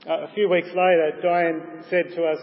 Uh, 0.08 0.24
a 0.24 0.34
few 0.34 0.48
weeks 0.48 0.68
later, 0.68 1.12
Diane 1.22 1.84
said 1.90 2.14
to 2.16 2.24
us, 2.24 2.38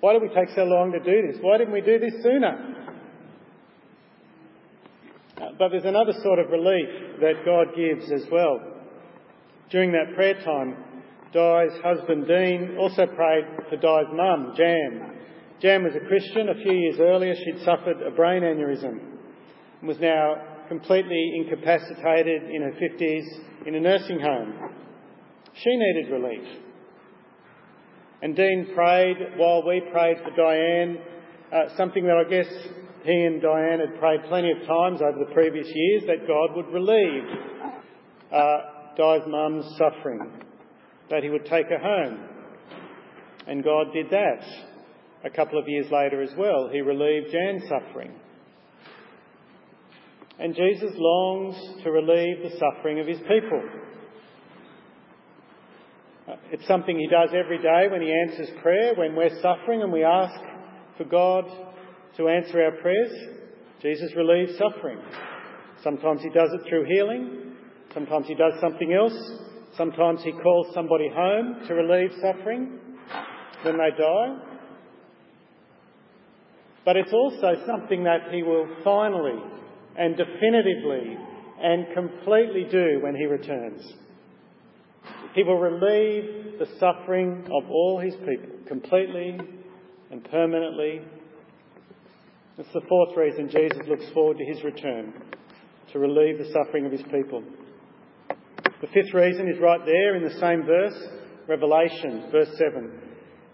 Why 0.00 0.12
did 0.14 0.22
we 0.22 0.28
take 0.28 0.54
so 0.54 0.64
long 0.64 0.92
to 0.92 0.98
do 0.98 1.28
this? 1.28 1.40
Why 1.40 1.58
didn't 1.58 1.72
we 1.72 1.80
do 1.80 1.98
this 1.98 2.22
sooner? 2.22 2.79
But 5.58 5.70
there's 5.70 5.84
another 5.84 6.12
sort 6.22 6.38
of 6.38 6.50
relief 6.50 6.88
that 7.20 7.44
God 7.44 7.68
gives 7.74 8.10
as 8.12 8.24
well. 8.30 8.60
During 9.70 9.92
that 9.92 10.14
prayer 10.14 10.34
time, 10.42 10.76
Di's 11.32 11.80
husband 11.82 12.26
Dean 12.26 12.76
also 12.78 13.06
prayed 13.06 13.44
for 13.68 13.76
Di's 13.76 14.12
mum, 14.12 14.54
Jan. 14.56 15.16
Jan 15.62 15.84
was 15.84 15.94
a 15.94 16.06
Christian. 16.06 16.48
A 16.48 16.54
few 16.54 16.72
years 16.72 16.98
earlier, 16.98 17.34
she'd 17.34 17.64
suffered 17.64 18.02
a 18.02 18.10
brain 18.10 18.42
aneurysm 18.42 18.98
and 19.80 19.88
was 19.88 20.00
now 20.00 20.34
completely 20.68 21.32
incapacitated 21.36 22.42
in 22.50 22.62
her 22.62 22.72
50s 22.72 23.66
in 23.66 23.74
a 23.76 23.80
nursing 23.80 24.20
home. 24.20 24.54
She 25.54 25.76
needed 25.76 26.12
relief. 26.12 26.48
And 28.22 28.36
Dean 28.36 28.72
prayed 28.74 29.16
while 29.36 29.66
we 29.66 29.82
prayed 29.92 30.18
for 30.18 30.30
Diane, 30.36 30.98
uh, 31.52 31.76
something 31.76 32.04
that 32.04 32.16
I 32.16 32.28
guess 32.28 32.46
he 33.04 33.24
and 33.24 33.40
Diane 33.40 33.80
had 33.80 33.98
prayed 33.98 34.20
plenty 34.28 34.50
of 34.52 34.66
times 34.66 35.00
over 35.00 35.18
the 35.18 35.32
previous 35.32 35.66
years, 35.72 36.02
that 36.06 36.26
God 36.26 36.54
would 36.54 36.72
relieve 36.72 37.24
uh, 38.32 38.58
Di's 38.96 39.26
mum's 39.26 39.64
suffering, 39.78 40.30
that 41.08 41.22
he 41.22 41.30
would 41.30 41.46
take 41.46 41.66
her 41.68 41.78
home. 41.78 42.28
And 43.46 43.64
God 43.64 43.86
did 43.92 44.10
that 44.10 44.44
a 45.24 45.30
couple 45.30 45.58
of 45.58 45.66
years 45.66 45.86
later 45.90 46.22
as 46.22 46.30
well. 46.36 46.68
He 46.70 46.80
relieved 46.80 47.32
Jan's 47.32 47.62
suffering. 47.68 48.12
And 50.38 50.54
Jesus 50.54 50.92
longs 50.94 51.82
to 51.82 51.90
relieve 51.90 52.42
the 52.42 52.58
suffering 52.58 53.00
of 53.00 53.06
his 53.06 53.18
people. 53.18 53.62
Uh, 56.28 56.36
it's 56.52 56.66
something 56.66 56.98
he 56.98 57.08
does 57.08 57.30
every 57.34 57.58
day 57.58 57.88
when 57.90 58.02
he 58.02 58.12
answers 58.12 58.48
prayer, 58.62 58.94
when 58.94 59.16
we're 59.16 59.40
suffering 59.42 59.82
and 59.82 59.92
we 59.92 60.04
ask 60.04 60.38
for 60.96 61.04
God 61.04 61.44
to 62.16 62.28
answer 62.28 62.62
our 62.62 62.72
prayers. 62.80 63.12
Jesus 63.82 64.10
relieves 64.16 64.58
suffering. 64.58 64.98
Sometimes 65.82 66.22
he 66.22 66.30
does 66.30 66.50
it 66.52 66.68
through 66.68 66.84
healing. 66.84 67.54
Sometimes 67.94 68.26
he 68.26 68.34
does 68.34 68.52
something 68.60 68.92
else. 68.92 69.16
Sometimes 69.76 70.22
he 70.22 70.32
calls 70.32 70.66
somebody 70.74 71.08
home 71.14 71.66
to 71.66 71.74
relieve 71.74 72.12
suffering 72.20 72.78
when 73.62 73.78
they 73.78 73.90
die. 73.96 74.36
But 76.84 76.96
it's 76.96 77.12
also 77.12 77.54
something 77.66 78.04
that 78.04 78.32
he 78.32 78.42
will 78.42 78.66
finally 78.82 79.40
and 79.96 80.16
definitively 80.16 81.16
and 81.62 81.86
completely 81.94 82.66
do 82.70 83.00
when 83.02 83.14
he 83.14 83.26
returns. 83.26 83.82
He 85.34 85.42
will 85.42 85.58
relieve 85.58 86.58
the 86.58 86.66
suffering 86.78 87.44
of 87.46 87.70
all 87.70 88.00
his 88.00 88.14
people 88.14 88.58
completely 88.66 89.38
and 90.10 90.24
permanently. 90.30 91.02
It's 92.60 92.72
the 92.74 92.86
fourth 92.90 93.16
reason 93.16 93.48
Jesus 93.48 93.88
looks 93.88 94.04
forward 94.12 94.36
to 94.36 94.44
his 94.44 94.62
return 94.62 95.14
to 95.94 95.98
relieve 95.98 96.36
the 96.36 96.52
suffering 96.52 96.84
of 96.84 96.92
his 96.92 97.00
people. 97.04 97.42
The 98.82 98.86
fifth 98.92 99.14
reason 99.14 99.48
is 99.48 99.58
right 99.58 99.80
there 99.86 100.14
in 100.14 100.24
the 100.24 100.38
same 100.38 100.66
verse, 100.66 101.08
Revelation, 101.48 102.28
verse 102.30 102.50
7. 102.58 103.00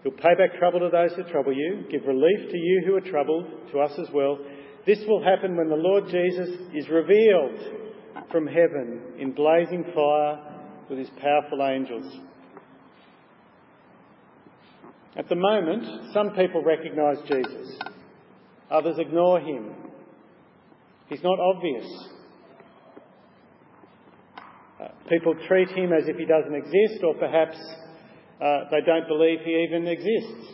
He'll 0.03 0.11
pay 0.11 0.35
back 0.35 0.59
trouble 0.59 0.81
to 0.81 0.89
those 0.91 1.13
who 1.13 1.23
trouble 1.31 1.53
you, 1.53 1.85
give 1.89 2.05
relief 2.05 2.51
to 2.51 2.57
you 2.57 2.83
who 2.85 2.95
are 2.95 3.09
troubled, 3.09 3.45
to 3.71 3.79
us 3.79 3.97
as 3.97 4.13
well. 4.13 4.39
This 4.85 4.99
will 5.07 5.23
happen 5.23 5.55
when 5.55 5.69
the 5.69 5.75
Lord 5.75 6.09
Jesus 6.09 6.49
is 6.73 6.89
revealed 6.89 7.61
from 8.29 8.45
heaven 8.45 9.13
in 9.17 9.31
blazing 9.31 9.85
fire 9.95 10.65
with 10.89 10.99
his 10.99 11.09
powerful 11.21 11.65
angels. 11.65 12.13
At 15.15 15.29
the 15.29 15.35
moment, 15.35 16.13
some 16.13 16.31
people 16.31 16.61
recognise 16.61 17.19
Jesus, 17.21 17.79
others 18.69 18.97
ignore 18.99 19.39
him. 19.39 19.73
He's 21.07 21.23
not 21.23 21.39
obvious. 21.39 21.85
Uh, 24.79 24.87
people 25.09 25.33
treat 25.47 25.69
him 25.69 25.91
as 25.93 26.07
if 26.07 26.17
he 26.17 26.25
doesn't 26.25 26.53
exist, 26.53 27.03
or 27.03 27.15
perhaps 27.15 27.57
uh, 28.41 28.69
they 28.69 28.81
don't 28.85 29.07
believe 29.07 29.39
he 29.43 29.65
even 29.67 29.87
exists. 29.87 30.53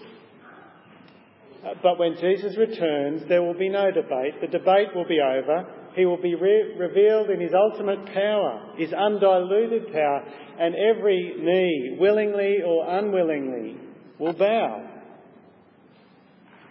Uh, 1.66 1.74
but 1.82 1.98
when 1.98 2.16
Jesus 2.20 2.58
returns, 2.58 3.24
there 3.28 3.42
will 3.42 3.58
be 3.58 3.70
no 3.70 3.90
debate. 3.92 4.40
The 4.42 4.48
debate 4.48 4.96
will 4.96 5.08
be 5.08 5.20
over. 5.20 5.66
He 5.96 6.06
will 6.06 6.22
be 6.22 6.36
re- 6.36 6.76
revealed 6.78 7.30
in 7.30 7.40
his 7.40 7.52
ultimate 7.54 8.06
power, 8.14 8.74
his 8.78 8.94
undiluted 8.94 9.92
power, 9.92 10.24
and 10.60 10.76
every 10.76 11.36
knee, 11.40 11.98
willingly 12.00 12.58
or 12.66 12.98
unwillingly, 12.98 13.78
will 14.20 14.34
bow. 14.34 14.93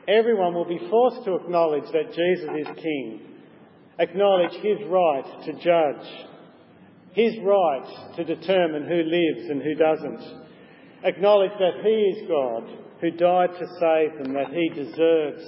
Everyone 0.09 0.55
will 0.55 0.65
be 0.65 0.81
forced 0.91 1.25
to 1.25 1.37
acknowledge 1.37 1.91
that 1.93 2.13
Jesus 2.13 2.49
is 2.59 2.83
King, 2.83 3.21
acknowledge 3.99 4.53
his 4.55 4.79
right 4.89 5.25
to 5.45 5.53
judge, 5.53 6.07
his 7.13 7.35
right 7.45 8.15
to 8.17 8.25
determine 8.25 8.89
who 8.89 9.03
lives 9.03 9.51
and 9.51 9.63
who 9.63 9.75
doesn't. 9.75 10.43
Acknowledge 11.05 11.53
that 11.59 11.85
He 11.85 11.91
is 11.91 12.29
God 12.29 12.65
who 13.01 13.11
died 13.11 13.51
to 13.59 13.67
save 13.81 14.23
them, 14.23 14.35
that 14.35 14.53
He 14.53 14.69
deserves 14.69 15.43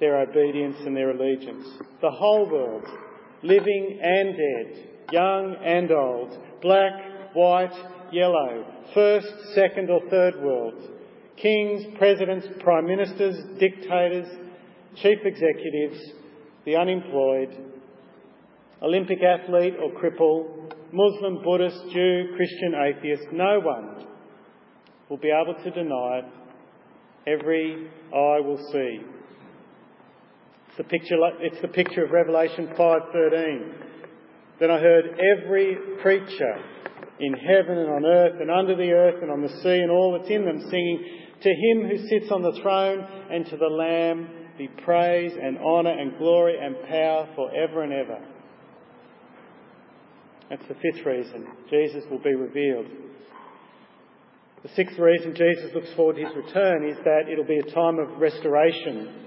their 0.00 0.20
obedience 0.20 0.76
and 0.84 0.96
their 0.96 1.10
allegiance. 1.10 1.66
The 2.00 2.10
whole 2.10 2.50
world, 2.50 2.84
living 3.42 4.00
and 4.02 4.36
dead, 4.36 4.88
young 5.12 5.56
and 5.64 5.90
old, 5.92 6.36
black, 6.60 6.92
white, 7.34 7.72
yellow, 8.10 8.66
first, 8.92 9.28
second, 9.54 9.88
or 9.88 10.00
third 10.10 10.42
world, 10.42 10.90
kings, 11.36 11.84
presidents, 11.98 12.46
prime 12.60 12.86
ministers, 12.86 13.36
dictators, 13.58 14.28
chief 14.96 15.18
executives, 15.24 16.00
the 16.64 16.76
unemployed, 16.76 17.56
Olympic 18.82 19.18
athlete 19.22 19.74
or 19.80 19.90
cripple, 19.92 20.72
Muslim, 20.92 21.42
Buddhist, 21.42 21.80
Jew, 21.92 22.34
Christian, 22.36 22.74
atheist, 22.74 23.32
no 23.32 23.60
one 23.60 24.06
will 25.08 25.16
be 25.16 25.30
able 25.30 25.54
to 25.62 25.70
deny 25.70 26.18
it. 26.18 26.24
Every 27.26 27.88
eye 28.12 28.40
will 28.40 28.58
see. 28.72 29.00
It's 30.68 30.76
the 30.76 30.84
picture, 30.84 31.16
it's 31.40 31.60
the 31.62 31.68
picture 31.68 32.04
of 32.04 32.10
Revelation 32.10 32.68
5.13. 32.78 33.72
Then 34.58 34.70
I 34.70 34.78
heard 34.80 35.18
every 35.36 35.76
creature 36.00 36.56
in 37.20 37.34
heaven 37.34 37.78
and 37.78 37.90
on 37.90 38.04
earth 38.04 38.40
and 38.40 38.50
under 38.50 38.74
the 38.74 38.90
earth 38.90 39.22
and 39.22 39.30
on 39.30 39.42
the 39.42 39.48
sea 39.62 39.78
and 39.78 39.90
all 39.90 40.18
that's 40.18 40.30
in 40.30 40.44
them 40.44 40.60
singing, 40.70 41.04
To 41.42 41.48
him 41.48 41.88
who 41.88 41.98
sits 42.08 42.30
on 42.30 42.42
the 42.42 42.58
throne 42.62 43.00
and 43.30 43.46
to 43.46 43.56
the 43.56 43.66
Lamb 43.66 44.28
be 44.56 44.68
praise 44.68 45.32
and 45.40 45.58
honour 45.58 45.90
and 45.90 46.16
glory 46.18 46.56
and 46.60 46.76
power 46.88 47.28
forever 47.34 47.82
and 47.82 47.92
ever. 47.92 48.18
That's 50.50 50.68
the 50.68 50.74
fifth 50.74 51.04
reason. 51.04 51.46
Jesus 51.70 52.04
will 52.10 52.22
be 52.22 52.34
revealed. 52.34 52.86
The 54.62 54.68
sixth 54.76 54.98
reason 54.98 55.34
Jesus 55.34 55.74
looks 55.74 55.92
forward 55.94 56.16
to 56.16 56.24
his 56.24 56.36
return 56.36 56.88
is 56.88 56.96
that 57.04 57.22
it'll 57.28 57.44
be 57.44 57.58
a 57.58 57.74
time 57.74 57.98
of 57.98 58.20
restoration 58.20 59.26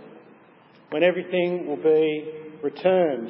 when 0.91 1.03
everything 1.03 1.67
will 1.67 1.83
be 1.83 2.31
returned, 2.63 3.29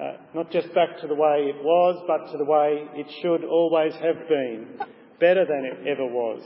uh, 0.00 0.18
not 0.34 0.52
just 0.52 0.72
back 0.74 1.00
to 1.00 1.08
the 1.08 1.14
way 1.14 1.50
it 1.50 1.64
was, 1.64 2.04
but 2.06 2.30
to 2.30 2.38
the 2.38 2.44
way 2.44 2.86
it 2.94 3.06
should 3.20 3.42
always 3.44 3.94
have 3.94 4.28
been, 4.28 4.78
better 5.18 5.44
than 5.44 5.64
it 5.64 5.88
ever 5.88 6.06
was. 6.06 6.42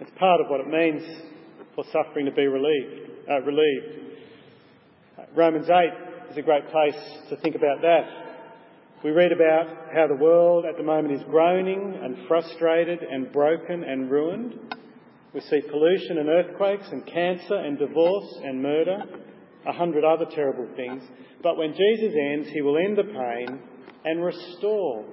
It's 0.00 0.10
part 0.18 0.40
of 0.40 0.48
what 0.48 0.60
it 0.60 0.68
means 0.68 1.02
for 1.74 1.84
suffering 1.92 2.26
to 2.26 2.32
be 2.32 2.46
relieved. 2.46 3.10
Uh, 3.30 3.40
relieved. 3.42 4.16
Romans 5.34 5.68
8 5.68 6.30
is 6.30 6.36
a 6.36 6.42
great 6.42 6.68
place 6.70 6.96
to 7.28 7.36
think 7.36 7.54
about 7.54 7.82
that. 7.82 8.22
We 9.04 9.10
read 9.10 9.32
about 9.32 9.66
how 9.92 10.06
the 10.06 10.14
world 10.14 10.64
at 10.64 10.76
the 10.76 10.82
moment 10.82 11.14
is 11.14 11.22
groaning 11.28 11.98
and 12.02 12.26
frustrated 12.28 13.02
and 13.02 13.32
broken 13.32 13.84
and 13.84 14.10
ruined. 14.10 14.76
We 15.34 15.40
see 15.40 15.60
pollution 15.60 16.18
and 16.18 16.28
earthquakes 16.28 16.88
and 16.90 17.06
cancer 17.06 17.54
and 17.54 17.78
divorce 17.78 18.38
and 18.44 18.62
murder, 18.62 19.02
a 19.66 19.72
hundred 19.72 20.04
other 20.04 20.26
terrible 20.34 20.68
things. 20.76 21.02
But 21.42 21.56
when 21.56 21.72
Jesus 21.72 22.14
ends, 22.32 22.48
he 22.50 22.60
will 22.60 22.78
end 22.78 22.96
the 22.98 23.04
pain 23.04 23.60
and 24.04 24.24
restore. 24.24 25.04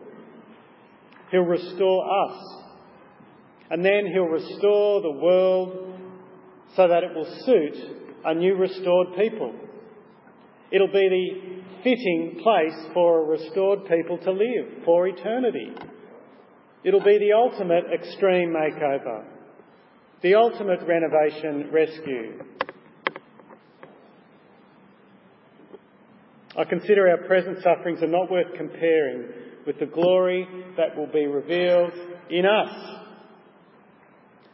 He'll 1.31 1.41
restore 1.41 2.29
us. 2.29 2.63
And 3.69 3.85
then 3.85 4.07
he'll 4.11 4.23
restore 4.23 5.01
the 5.01 5.11
world 5.11 5.93
so 6.75 6.87
that 6.87 7.03
it 7.03 7.13
will 7.13 7.29
suit 7.45 7.75
a 8.25 8.33
new 8.33 8.55
restored 8.55 9.15
people. 9.17 9.53
It'll 10.71 10.87
be 10.87 11.09
the 11.09 11.83
fitting 11.83 12.39
place 12.43 12.93
for 12.93 13.21
a 13.21 13.25
restored 13.25 13.85
people 13.85 14.17
to 14.19 14.31
live 14.31 14.83
for 14.85 15.07
eternity. 15.07 15.71
It'll 16.83 17.03
be 17.03 17.17
the 17.17 17.33
ultimate 17.33 17.85
extreme 17.93 18.53
makeover, 18.53 19.25
the 20.21 20.35
ultimate 20.35 20.79
renovation 20.87 21.69
rescue. 21.71 22.43
I 26.57 26.63
consider 26.65 27.09
our 27.09 27.27
present 27.27 27.57
sufferings 27.63 28.01
are 28.01 28.07
not 28.07 28.29
worth 28.29 28.53
comparing 28.57 29.25
with 29.65 29.79
the 29.79 29.85
glory 29.85 30.47
that 30.77 30.95
will 30.95 31.07
be 31.07 31.25
revealed 31.25 31.93
in 32.29 32.45
us. 32.45 32.98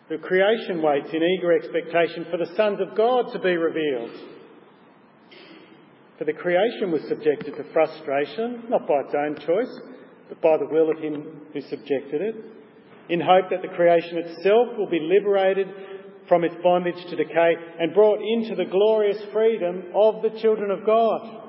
The 0.07 0.17
creation 0.19 0.83
waits 0.83 1.09
in 1.11 1.23
eager 1.23 1.51
expectation 1.51 2.27
for 2.29 2.37
the 2.37 2.53
sons 2.55 2.79
of 2.79 2.95
God 2.95 3.33
to 3.33 3.39
be 3.39 3.57
revealed. 3.57 4.11
For 6.19 6.25
the 6.25 6.33
creation 6.33 6.91
was 6.91 7.01
subjected 7.07 7.55
to 7.55 7.73
frustration, 7.73 8.65
not 8.69 8.87
by 8.87 9.01
its 9.01 9.15
own 9.15 9.35
choice, 9.35 9.79
but 10.29 10.41
by 10.41 10.57
the 10.57 10.67
will 10.67 10.91
of 10.91 10.99
him 10.99 11.41
who 11.51 11.61
subjected 11.61 12.21
it, 12.21 12.35
in 13.09 13.19
hope 13.19 13.49
that 13.49 13.63
the 13.63 13.75
creation 13.75 14.19
itself 14.19 14.77
will 14.77 14.89
be 14.89 14.99
liberated 14.99 15.67
from 16.29 16.43
its 16.43 16.55
bondage 16.63 17.03
to 17.09 17.15
decay 17.15 17.55
and 17.79 17.93
brought 17.93 18.19
into 18.21 18.55
the 18.55 18.69
glorious 18.69 19.17
freedom 19.33 19.85
of 19.95 20.21
the 20.21 20.39
children 20.39 20.69
of 20.69 20.85
God. 20.85 21.45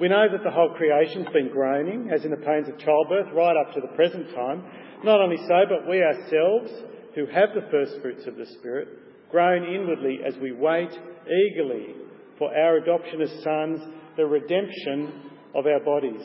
We 0.00 0.08
know 0.08 0.26
that 0.32 0.42
the 0.42 0.50
whole 0.50 0.74
creation's 0.74 1.28
been 1.34 1.50
groaning, 1.50 2.10
as 2.10 2.24
in 2.24 2.30
the 2.30 2.38
pains 2.38 2.68
of 2.68 2.78
childbirth, 2.78 3.34
right 3.34 3.56
up 3.56 3.74
to 3.74 3.80
the 3.82 3.94
present 3.94 4.34
time. 4.34 4.64
Not 5.02 5.20
only 5.20 5.38
so, 5.38 5.64
but 5.68 5.88
we 5.88 6.02
ourselves, 6.02 6.70
who 7.14 7.26
have 7.26 7.50
the 7.54 7.68
first 7.70 8.00
fruits 8.02 8.26
of 8.26 8.36
the 8.36 8.46
Spirit, 8.58 8.88
groan 9.30 9.64
inwardly 9.64 10.20
as 10.26 10.36
we 10.36 10.52
wait 10.52 10.90
eagerly 11.26 11.94
for 12.38 12.54
our 12.54 12.76
adoption 12.76 13.20
as 13.20 13.30
sons, 13.42 13.80
the 14.16 14.26
redemption 14.26 15.30
of 15.54 15.66
our 15.66 15.80
bodies. 15.80 16.22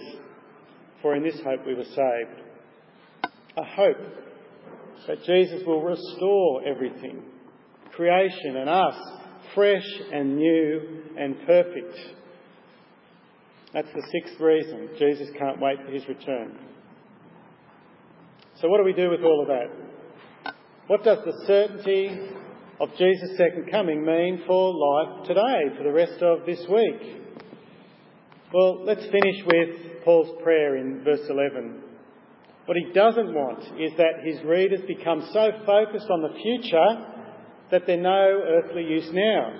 For 1.02 1.16
in 1.16 1.24
this 1.24 1.40
hope 1.46 1.66
we 1.66 1.76
were 1.76 1.84
saved. 1.84 2.42
A 3.58 3.64
hope 3.64 3.98
that 5.08 5.24
Jesus 5.24 5.62
will 5.66 5.82
restore 5.82 6.68
everything, 6.68 7.24
creation 7.94 8.58
and 8.58 8.70
us, 8.70 8.96
fresh 9.54 9.86
and 10.12 10.36
new 10.36 11.04
and 11.18 11.38
perfect. 11.46 11.96
That's 13.74 13.92
the 13.94 14.08
sixth 14.12 14.40
reason 14.40 14.90
Jesus 14.98 15.30
can't 15.38 15.62
wait 15.62 15.78
for 15.86 15.92
his 15.92 16.08
return. 16.08 16.58
So, 18.66 18.70
what 18.72 18.80
do 18.80 18.84
we 18.84 18.94
do 18.94 19.12
with 19.12 19.22
all 19.22 19.44
of 19.44 19.48
that? 19.50 20.56
What 20.88 21.04
does 21.04 21.20
the 21.24 21.46
certainty 21.46 22.10
of 22.80 22.90
Jesus' 22.98 23.38
second 23.38 23.70
coming 23.70 24.04
mean 24.04 24.42
for 24.48 24.74
life 24.74 25.28
today, 25.28 25.78
for 25.78 25.84
the 25.84 25.92
rest 25.92 26.20
of 26.24 26.48
this 26.48 26.66
week? 26.68 27.22
Well, 28.52 28.84
let's 28.84 29.06
finish 29.06 29.46
with 29.46 30.04
Paul's 30.04 30.42
prayer 30.42 30.78
in 30.78 31.04
verse 31.04 31.22
11. 31.30 31.80
What 32.66 32.76
he 32.76 32.92
doesn't 32.92 33.36
want 33.36 33.80
is 33.80 33.92
that 33.98 34.26
his 34.26 34.44
readers 34.44 34.82
become 34.88 35.30
so 35.32 35.52
focused 35.64 36.10
on 36.10 36.24
the 36.24 36.34
future 36.42 37.06
that 37.70 37.84
they're 37.86 38.02
no 38.02 38.42
earthly 38.48 38.82
use 38.82 39.10
now. 39.14 39.60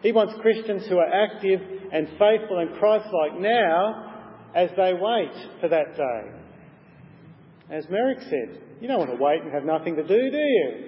He 0.00 0.12
wants 0.12 0.32
Christians 0.40 0.86
who 0.88 0.96
are 0.96 1.12
active 1.12 1.60
and 1.92 2.08
faithful 2.18 2.58
and 2.58 2.74
Christ-like 2.78 3.38
now 3.38 4.30
as 4.54 4.70
they 4.78 4.94
wait 4.94 5.60
for 5.60 5.68
that 5.68 5.94
day. 5.94 6.37
As 7.70 7.84
Merrick 7.90 8.20
said, 8.22 8.60
you 8.80 8.88
don't 8.88 8.98
want 8.98 9.10
to 9.10 9.22
wait 9.22 9.42
and 9.42 9.52
have 9.52 9.64
nothing 9.64 9.96
to 9.96 10.02
do, 10.02 10.30
do 10.30 10.38
you? 10.38 10.84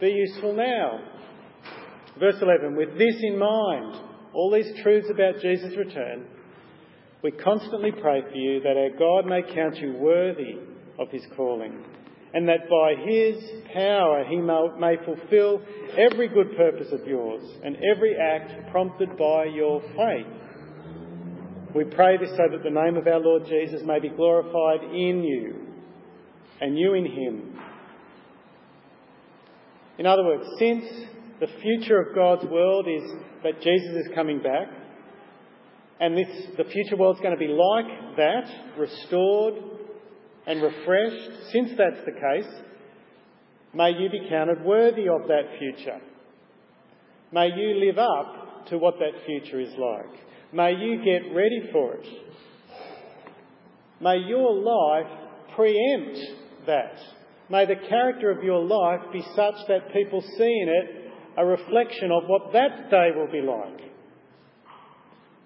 Be 0.00 0.10
useful 0.10 0.54
now. 0.54 1.00
Verse 2.20 2.36
11, 2.40 2.76
with 2.76 2.96
this 2.96 3.16
in 3.22 3.36
mind, 3.36 3.96
all 4.32 4.52
these 4.52 4.80
truths 4.82 5.08
about 5.10 5.40
Jesus' 5.42 5.76
return, 5.76 6.26
we 7.22 7.32
constantly 7.32 7.90
pray 7.90 8.22
for 8.22 8.36
you 8.36 8.60
that 8.60 8.76
our 8.76 8.90
God 8.96 9.26
may 9.28 9.42
count 9.54 9.76
you 9.78 9.94
worthy 9.94 10.58
of 11.00 11.10
his 11.10 11.24
calling, 11.36 11.82
and 12.32 12.48
that 12.48 12.68
by 12.68 12.94
his 13.04 13.42
power 13.72 14.24
he 14.28 14.36
may 14.36 14.96
fulfill 15.04 15.62
every 15.98 16.28
good 16.28 16.56
purpose 16.56 16.92
of 16.92 17.04
yours 17.08 17.42
and 17.64 17.76
every 17.92 18.14
act 18.16 18.70
prompted 18.70 19.16
by 19.16 19.46
your 19.46 19.80
faith. 19.96 20.26
We 21.74 21.84
pray 21.84 22.18
this 22.18 22.30
so 22.30 22.44
that 22.52 22.62
the 22.62 22.70
name 22.70 22.96
of 22.96 23.08
our 23.08 23.18
Lord 23.18 23.46
Jesus 23.46 23.82
may 23.84 23.98
be 23.98 24.10
glorified 24.10 24.84
in 24.84 25.24
you 25.24 25.63
and 26.60 26.78
you 26.78 26.94
in 26.94 27.06
him. 27.06 27.58
In 29.98 30.06
other 30.06 30.24
words, 30.24 30.44
since 30.58 30.84
the 31.40 31.46
future 31.60 32.00
of 32.00 32.14
God's 32.14 32.44
world 32.50 32.86
is 32.88 33.10
that 33.42 33.60
Jesus 33.60 34.06
is 34.06 34.14
coming 34.14 34.42
back, 34.42 34.68
and 36.00 36.16
this, 36.16 36.28
the 36.56 36.64
future 36.64 36.96
world's 36.96 37.20
going 37.20 37.36
to 37.36 37.38
be 37.38 37.48
like 37.48 38.16
that, 38.16 38.76
restored 38.76 39.54
and 40.46 40.62
refreshed, 40.62 41.52
since 41.52 41.70
that's 41.78 42.04
the 42.04 42.12
case, 42.12 42.52
may 43.72 43.90
you 43.90 44.10
be 44.10 44.28
counted 44.28 44.62
worthy 44.64 45.08
of 45.08 45.28
that 45.28 45.58
future. 45.58 46.00
May 47.32 47.48
you 47.48 47.86
live 47.86 47.98
up 47.98 48.66
to 48.68 48.78
what 48.78 48.94
that 48.98 49.24
future 49.26 49.60
is 49.60 49.72
like. 49.78 50.20
May 50.52 50.72
you 50.74 50.98
get 51.04 51.34
ready 51.34 51.68
for 51.72 51.94
it. 51.94 52.06
May 54.00 54.18
your 54.18 54.54
life 54.54 55.10
preempt 55.54 56.18
that. 56.66 56.98
May 57.50 57.66
the 57.66 57.88
character 57.88 58.30
of 58.30 58.42
your 58.42 58.64
life 58.64 59.00
be 59.12 59.22
such 59.36 59.54
that 59.68 59.92
people 59.92 60.20
see 60.20 60.60
in 60.62 60.68
it 60.68 61.12
a 61.36 61.44
reflection 61.44 62.10
of 62.10 62.24
what 62.26 62.52
that 62.52 62.90
day 62.90 63.10
will 63.14 63.30
be 63.30 63.42
like. 63.42 63.80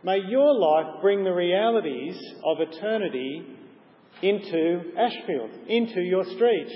May 0.04 0.18
your 0.28 0.54
life 0.54 1.00
bring 1.00 1.24
the 1.24 1.32
realities 1.32 2.16
of 2.44 2.60
eternity 2.60 3.46
into 4.22 4.92
Ashfield, 4.96 5.50
into 5.66 6.00
your 6.00 6.24
street, 6.24 6.68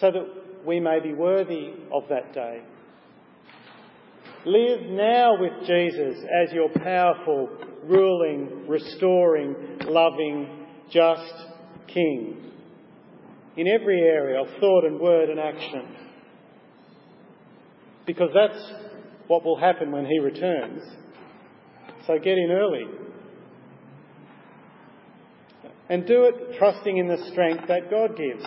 so 0.00 0.10
that 0.10 0.66
we 0.66 0.80
may 0.80 1.00
be 1.00 1.12
worthy 1.12 1.74
of 1.92 2.04
that 2.08 2.32
day. 2.32 2.62
Live 4.46 4.90
now 4.90 5.38
with 5.38 5.66
Jesus 5.66 6.18
as 6.42 6.52
your 6.52 6.68
powerful, 6.70 7.50
ruling, 7.84 8.66
restoring, 8.66 9.54
loving, 9.82 10.66
just 10.90 11.34
King 11.86 12.53
in 13.56 13.68
every 13.68 14.00
area 14.00 14.40
of 14.40 14.48
thought 14.60 14.84
and 14.84 14.98
word 14.98 15.30
and 15.30 15.38
action. 15.38 15.96
Because 18.06 18.30
that's 18.34 18.72
what 19.28 19.44
will 19.44 19.58
happen 19.58 19.92
when 19.92 20.06
He 20.06 20.18
returns. 20.18 20.82
So 22.06 22.18
get 22.18 22.36
in 22.36 22.50
early. 22.50 22.84
And 25.88 26.06
do 26.06 26.24
it 26.24 26.58
trusting 26.58 26.96
in 26.96 27.08
the 27.08 27.30
strength 27.30 27.64
that 27.68 27.90
God 27.90 28.16
gives 28.16 28.44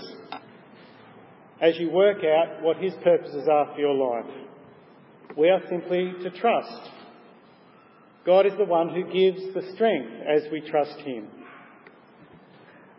as 1.62 1.78
you 1.78 1.90
work 1.90 2.18
out 2.24 2.62
what 2.62 2.78
His 2.78 2.94
purposes 3.04 3.48
are 3.50 3.74
for 3.74 3.80
your 3.80 3.94
life. 3.94 4.32
We 5.36 5.50
are 5.50 5.62
simply 5.70 6.14
to 6.24 6.30
trust. 6.32 6.92
God 8.26 8.46
is 8.46 8.54
the 8.58 8.66
one 8.66 8.90
who 8.90 9.04
gives 9.04 9.54
the 9.54 9.72
strength 9.74 10.12
as 10.28 10.44
we 10.52 10.62
trust 10.62 11.00
Him. 11.00 11.28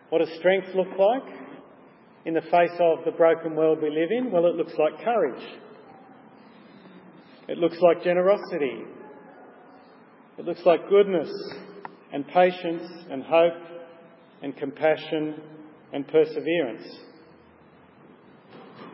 What 0.09 0.21
does 0.21 0.33
strength 0.39 0.69
look 0.75 0.89
like 0.99 1.38
in 2.29 2.35
the 2.35 2.43
face 2.43 2.79
of 2.79 2.99
the 3.07 3.11
broken 3.13 3.57
world 3.57 3.79
we 3.81 3.89
live 3.89 4.11
in? 4.11 4.31
Well, 4.31 4.45
it 4.45 4.55
looks 4.55 4.75
like 4.79 5.03
courage. 5.03 5.43
It 7.49 7.57
looks 7.57 7.79
like 7.81 8.05
generosity. 8.05 8.83
It 10.37 10.45
looks 10.45 10.61
like 10.67 10.91
goodness 10.91 11.31
and 12.13 12.29
patience 12.29 12.83
and 13.11 13.23
hope 13.23 13.55
and 14.43 14.55
compassion 14.59 15.41
and 15.95 16.07
perseverance. 16.07 16.87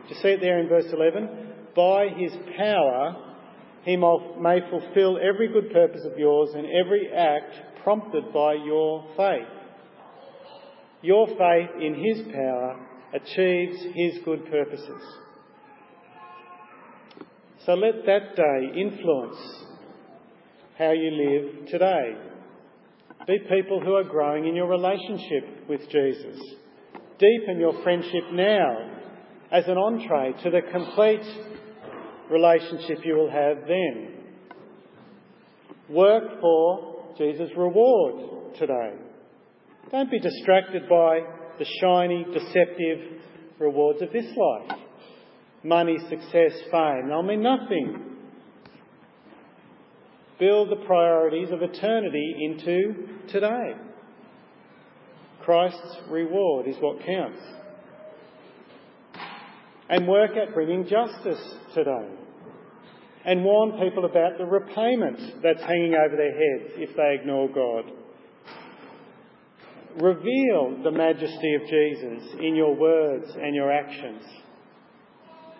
Do 0.07 0.15
you 0.15 0.21
see 0.21 0.29
it 0.29 0.39
there 0.39 0.59
in 0.59 0.69
verse 0.69 0.87
11? 0.93 1.29
By 1.75 2.07
his 2.15 2.31
power, 2.57 3.33
he 3.83 3.97
may 3.97 4.61
fulfill 4.69 5.17
every 5.17 5.49
good 5.51 5.73
purpose 5.73 6.05
of 6.09 6.17
yours 6.17 6.51
and 6.55 6.65
every 6.67 7.09
act 7.13 7.83
prompted 7.83 8.31
by 8.33 8.53
your 8.53 9.05
faith. 9.17 9.45
Your 11.01 11.27
faith 11.27 11.81
in 11.81 11.95
his 11.95 12.33
power 12.33 12.94
achieves 13.15 13.77
his 13.93 14.23
good 14.23 14.45
purposes. 14.49 15.01
So 17.65 17.73
let 17.73 18.05
that 18.05 18.35
day 18.35 18.79
influence 18.79 19.37
how 20.77 20.91
you 20.91 21.11
live 21.11 21.67
today. 21.67 22.15
Be 23.25 23.39
people 23.49 23.81
who 23.81 23.95
are 23.95 24.03
growing 24.03 24.45
in 24.47 24.55
your 24.55 24.67
relationship 24.67 25.67
with 25.67 25.81
Jesus. 25.89 26.37
Deepen 27.17 27.59
your 27.59 27.81
friendship 27.81 28.23
now 28.33 28.91
as 29.51 29.63
an 29.67 29.77
entree 29.77 30.33
to 30.43 30.49
the 30.51 30.61
complete 30.71 31.25
relationship 32.29 32.99
you 33.03 33.15
will 33.15 33.31
have 33.31 33.57
then. 33.67 34.11
Work 35.89 36.41
for 36.41 37.13
Jesus' 37.17 37.49
reward 37.55 38.55
today. 38.59 38.93
Don't 39.91 40.11
be 40.11 40.19
distracted 40.19 40.89
by 40.89 41.21
the 41.57 41.65
shiny, 41.81 42.25
deceptive 42.33 43.21
rewards 43.59 44.01
of 44.01 44.11
this 44.11 44.25
life. 44.35 44.79
Money, 45.63 45.97
success, 46.09 46.53
fame. 46.71 47.07
They'll 47.07 47.23
mean 47.23 47.41
nothing 47.41 48.15
build 50.39 50.69
the 50.69 50.85
priorities 50.85 51.49
of 51.51 51.61
eternity 51.61 52.35
into 52.41 53.07
today. 53.29 53.73
Christ's 55.43 55.97
reward 56.09 56.67
is 56.67 56.75
what 56.79 57.05
counts. 57.05 57.39
And 59.89 60.07
work 60.07 60.31
at 60.31 60.53
bringing 60.53 60.87
justice 60.87 61.41
today. 61.73 62.09
And 63.23 63.43
warn 63.43 63.79
people 63.79 64.05
about 64.05 64.37
the 64.37 64.45
repayment 64.45 65.41
that's 65.41 65.61
hanging 65.61 65.93
over 65.93 66.15
their 66.15 66.31
heads 66.31 66.73
if 66.77 66.95
they 66.95 67.17
ignore 67.19 67.47
God. 67.47 67.91
Reveal 70.01 70.81
the 70.83 70.91
majesty 70.91 71.55
of 71.55 71.61
Jesus 71.67 72.33
in 72.39 72.55
your 72.55 72.75
words 72.75 73.27
and 73.35 73.55
your 73.55 73.71
actions. 73.71 74.23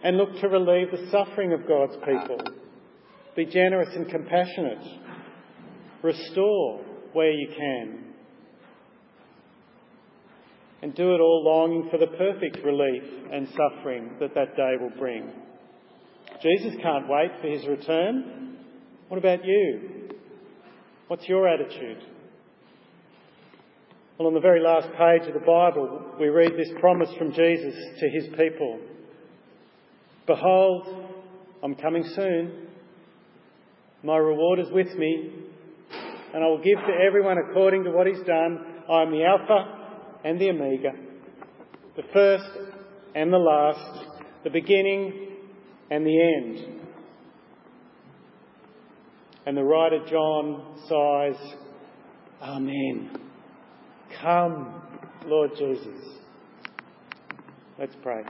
And 0.03 0.17
look 0.17 0.39
to 0.41 0.47
relieve 0.47 0.91
the 0.91 1.09
suffering 1.09 1.53
of 1.53 1.67
God's 1.67 1.95
people 2.05 2.39
be 3.35 3.45
generous 3.45 3.89
and 3.95 4.07
compassionate. 4.07 4.83
Restore 6.01 6.81
where 7.13 7.31
you 7.31 7.49
can. 7.55 8.03
And 10.81 10.95
do 10.95 11.13
it 11.15 11.19
all 11.19 11.43
longing 11.43 11.89
for 11.89 11.97
the 11.97 12.07
perfect 12.07 12.63
relief 12.63 13.03
and 13.31 13.47
suffering 13.49 14.11
that 14.19 14.35
that 14.35 14.55
day 14.55 14.75
will 14.79 14.97
bring. 14.97 15.31
Jesus 16.41 16.73
can't 16.81 17.07
wait 17.09 17.31
for 17.41 17.47
his 17.47 17.65
return. 17.65 18.57
What 19.07 19.17
about 19.17 19.43
you? 19.43 20.09
What's 21.07 21.27
your 21.27 21.47
attitude? 21.47 22.03
Well, 24.17 24.30
on 24.30 24.34
the 24.34 24.39
very 24.39 24.62
last 24.62 24.88
page 24.97 25.28
of 25.28 25.34
the 25.34 25.45
Bible, 25.45 26.15
we 26.17 26.28
read 26.30 26.54
this 26.54 26.69
promise 26.80 27.10
from 27.17 27.34
Jesus 27.34 27.75
to 27.99 28.10
his 28.10 28.28
people 28.38 28.80
Behold, 30.25 30.88
I'm 31.62 31.75
coming 31.75 32.04
soon. 32.15 32.67
My 34.04 34.17
reward 34.17 34.60
is 34.60 34.67
with 34.71 34.95
me, 34.95 35.32
and 36.34 36.43
I 36.43 36.47
will 36.47 36.63
give 36.63 36.78
to 36.78 36.93
everyone 37.06 37.38
according 37.38 37.84
to 37.84 37.91
what 37.91 38.08
he's 38.08 38.25
done. 38.25 38.84
I 38.89 39.01
am 39.01 39.12
the 39.12 39.23
Alpha 39.25 40.19
and 40.23 40.39
the 40.39 40.49
Omega, 40.49 40.91
the 41.95 42.04
first 42.13 42.49
and 43.15 43.34
the 43.34 43.38
last, 43.38 44.06
the 44.43 44.49
beginning 44.49 45.28
and 45.91 46.06
the 46.06 46.21
end. 46.21 46.82
And 49.45 49.58
the 49.58 49.63
writer 49.63 49.99
John 50.10 50.78
sighs, 50.88 51.56
Amen. 52.41 53.24
Come, 54.21 54.82
Lord 55.25 55.51
Jesus. 55.58 56.19
Let's 57.78 57.95
pray. 58.01 58.23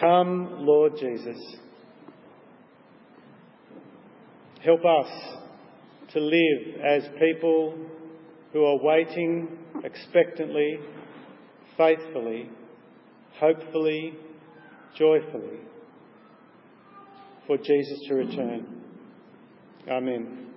Come, 0.00 0.66
Lord 0.66 0.92
Jesus. 0.98 1.38
Help 4.64 4.80
us 4.84 5.08
to 6.12 6.20
live 6.20 6.80
as 6.84 7.04
people 7.18 7.74
who 8.52 8.64
are 8.64 8.78
waiting 8.82 9.58
expectantly, 9.84 10.78
faithfully, 11.76 12.50
hopefully, 13.38 14.14
joyfully 14.98 15.60
for 17.46 17.56
Jesus 17.56 17.98
to 18.08 18.14
return. 18.14 18.82
Amen. 19.88 20.49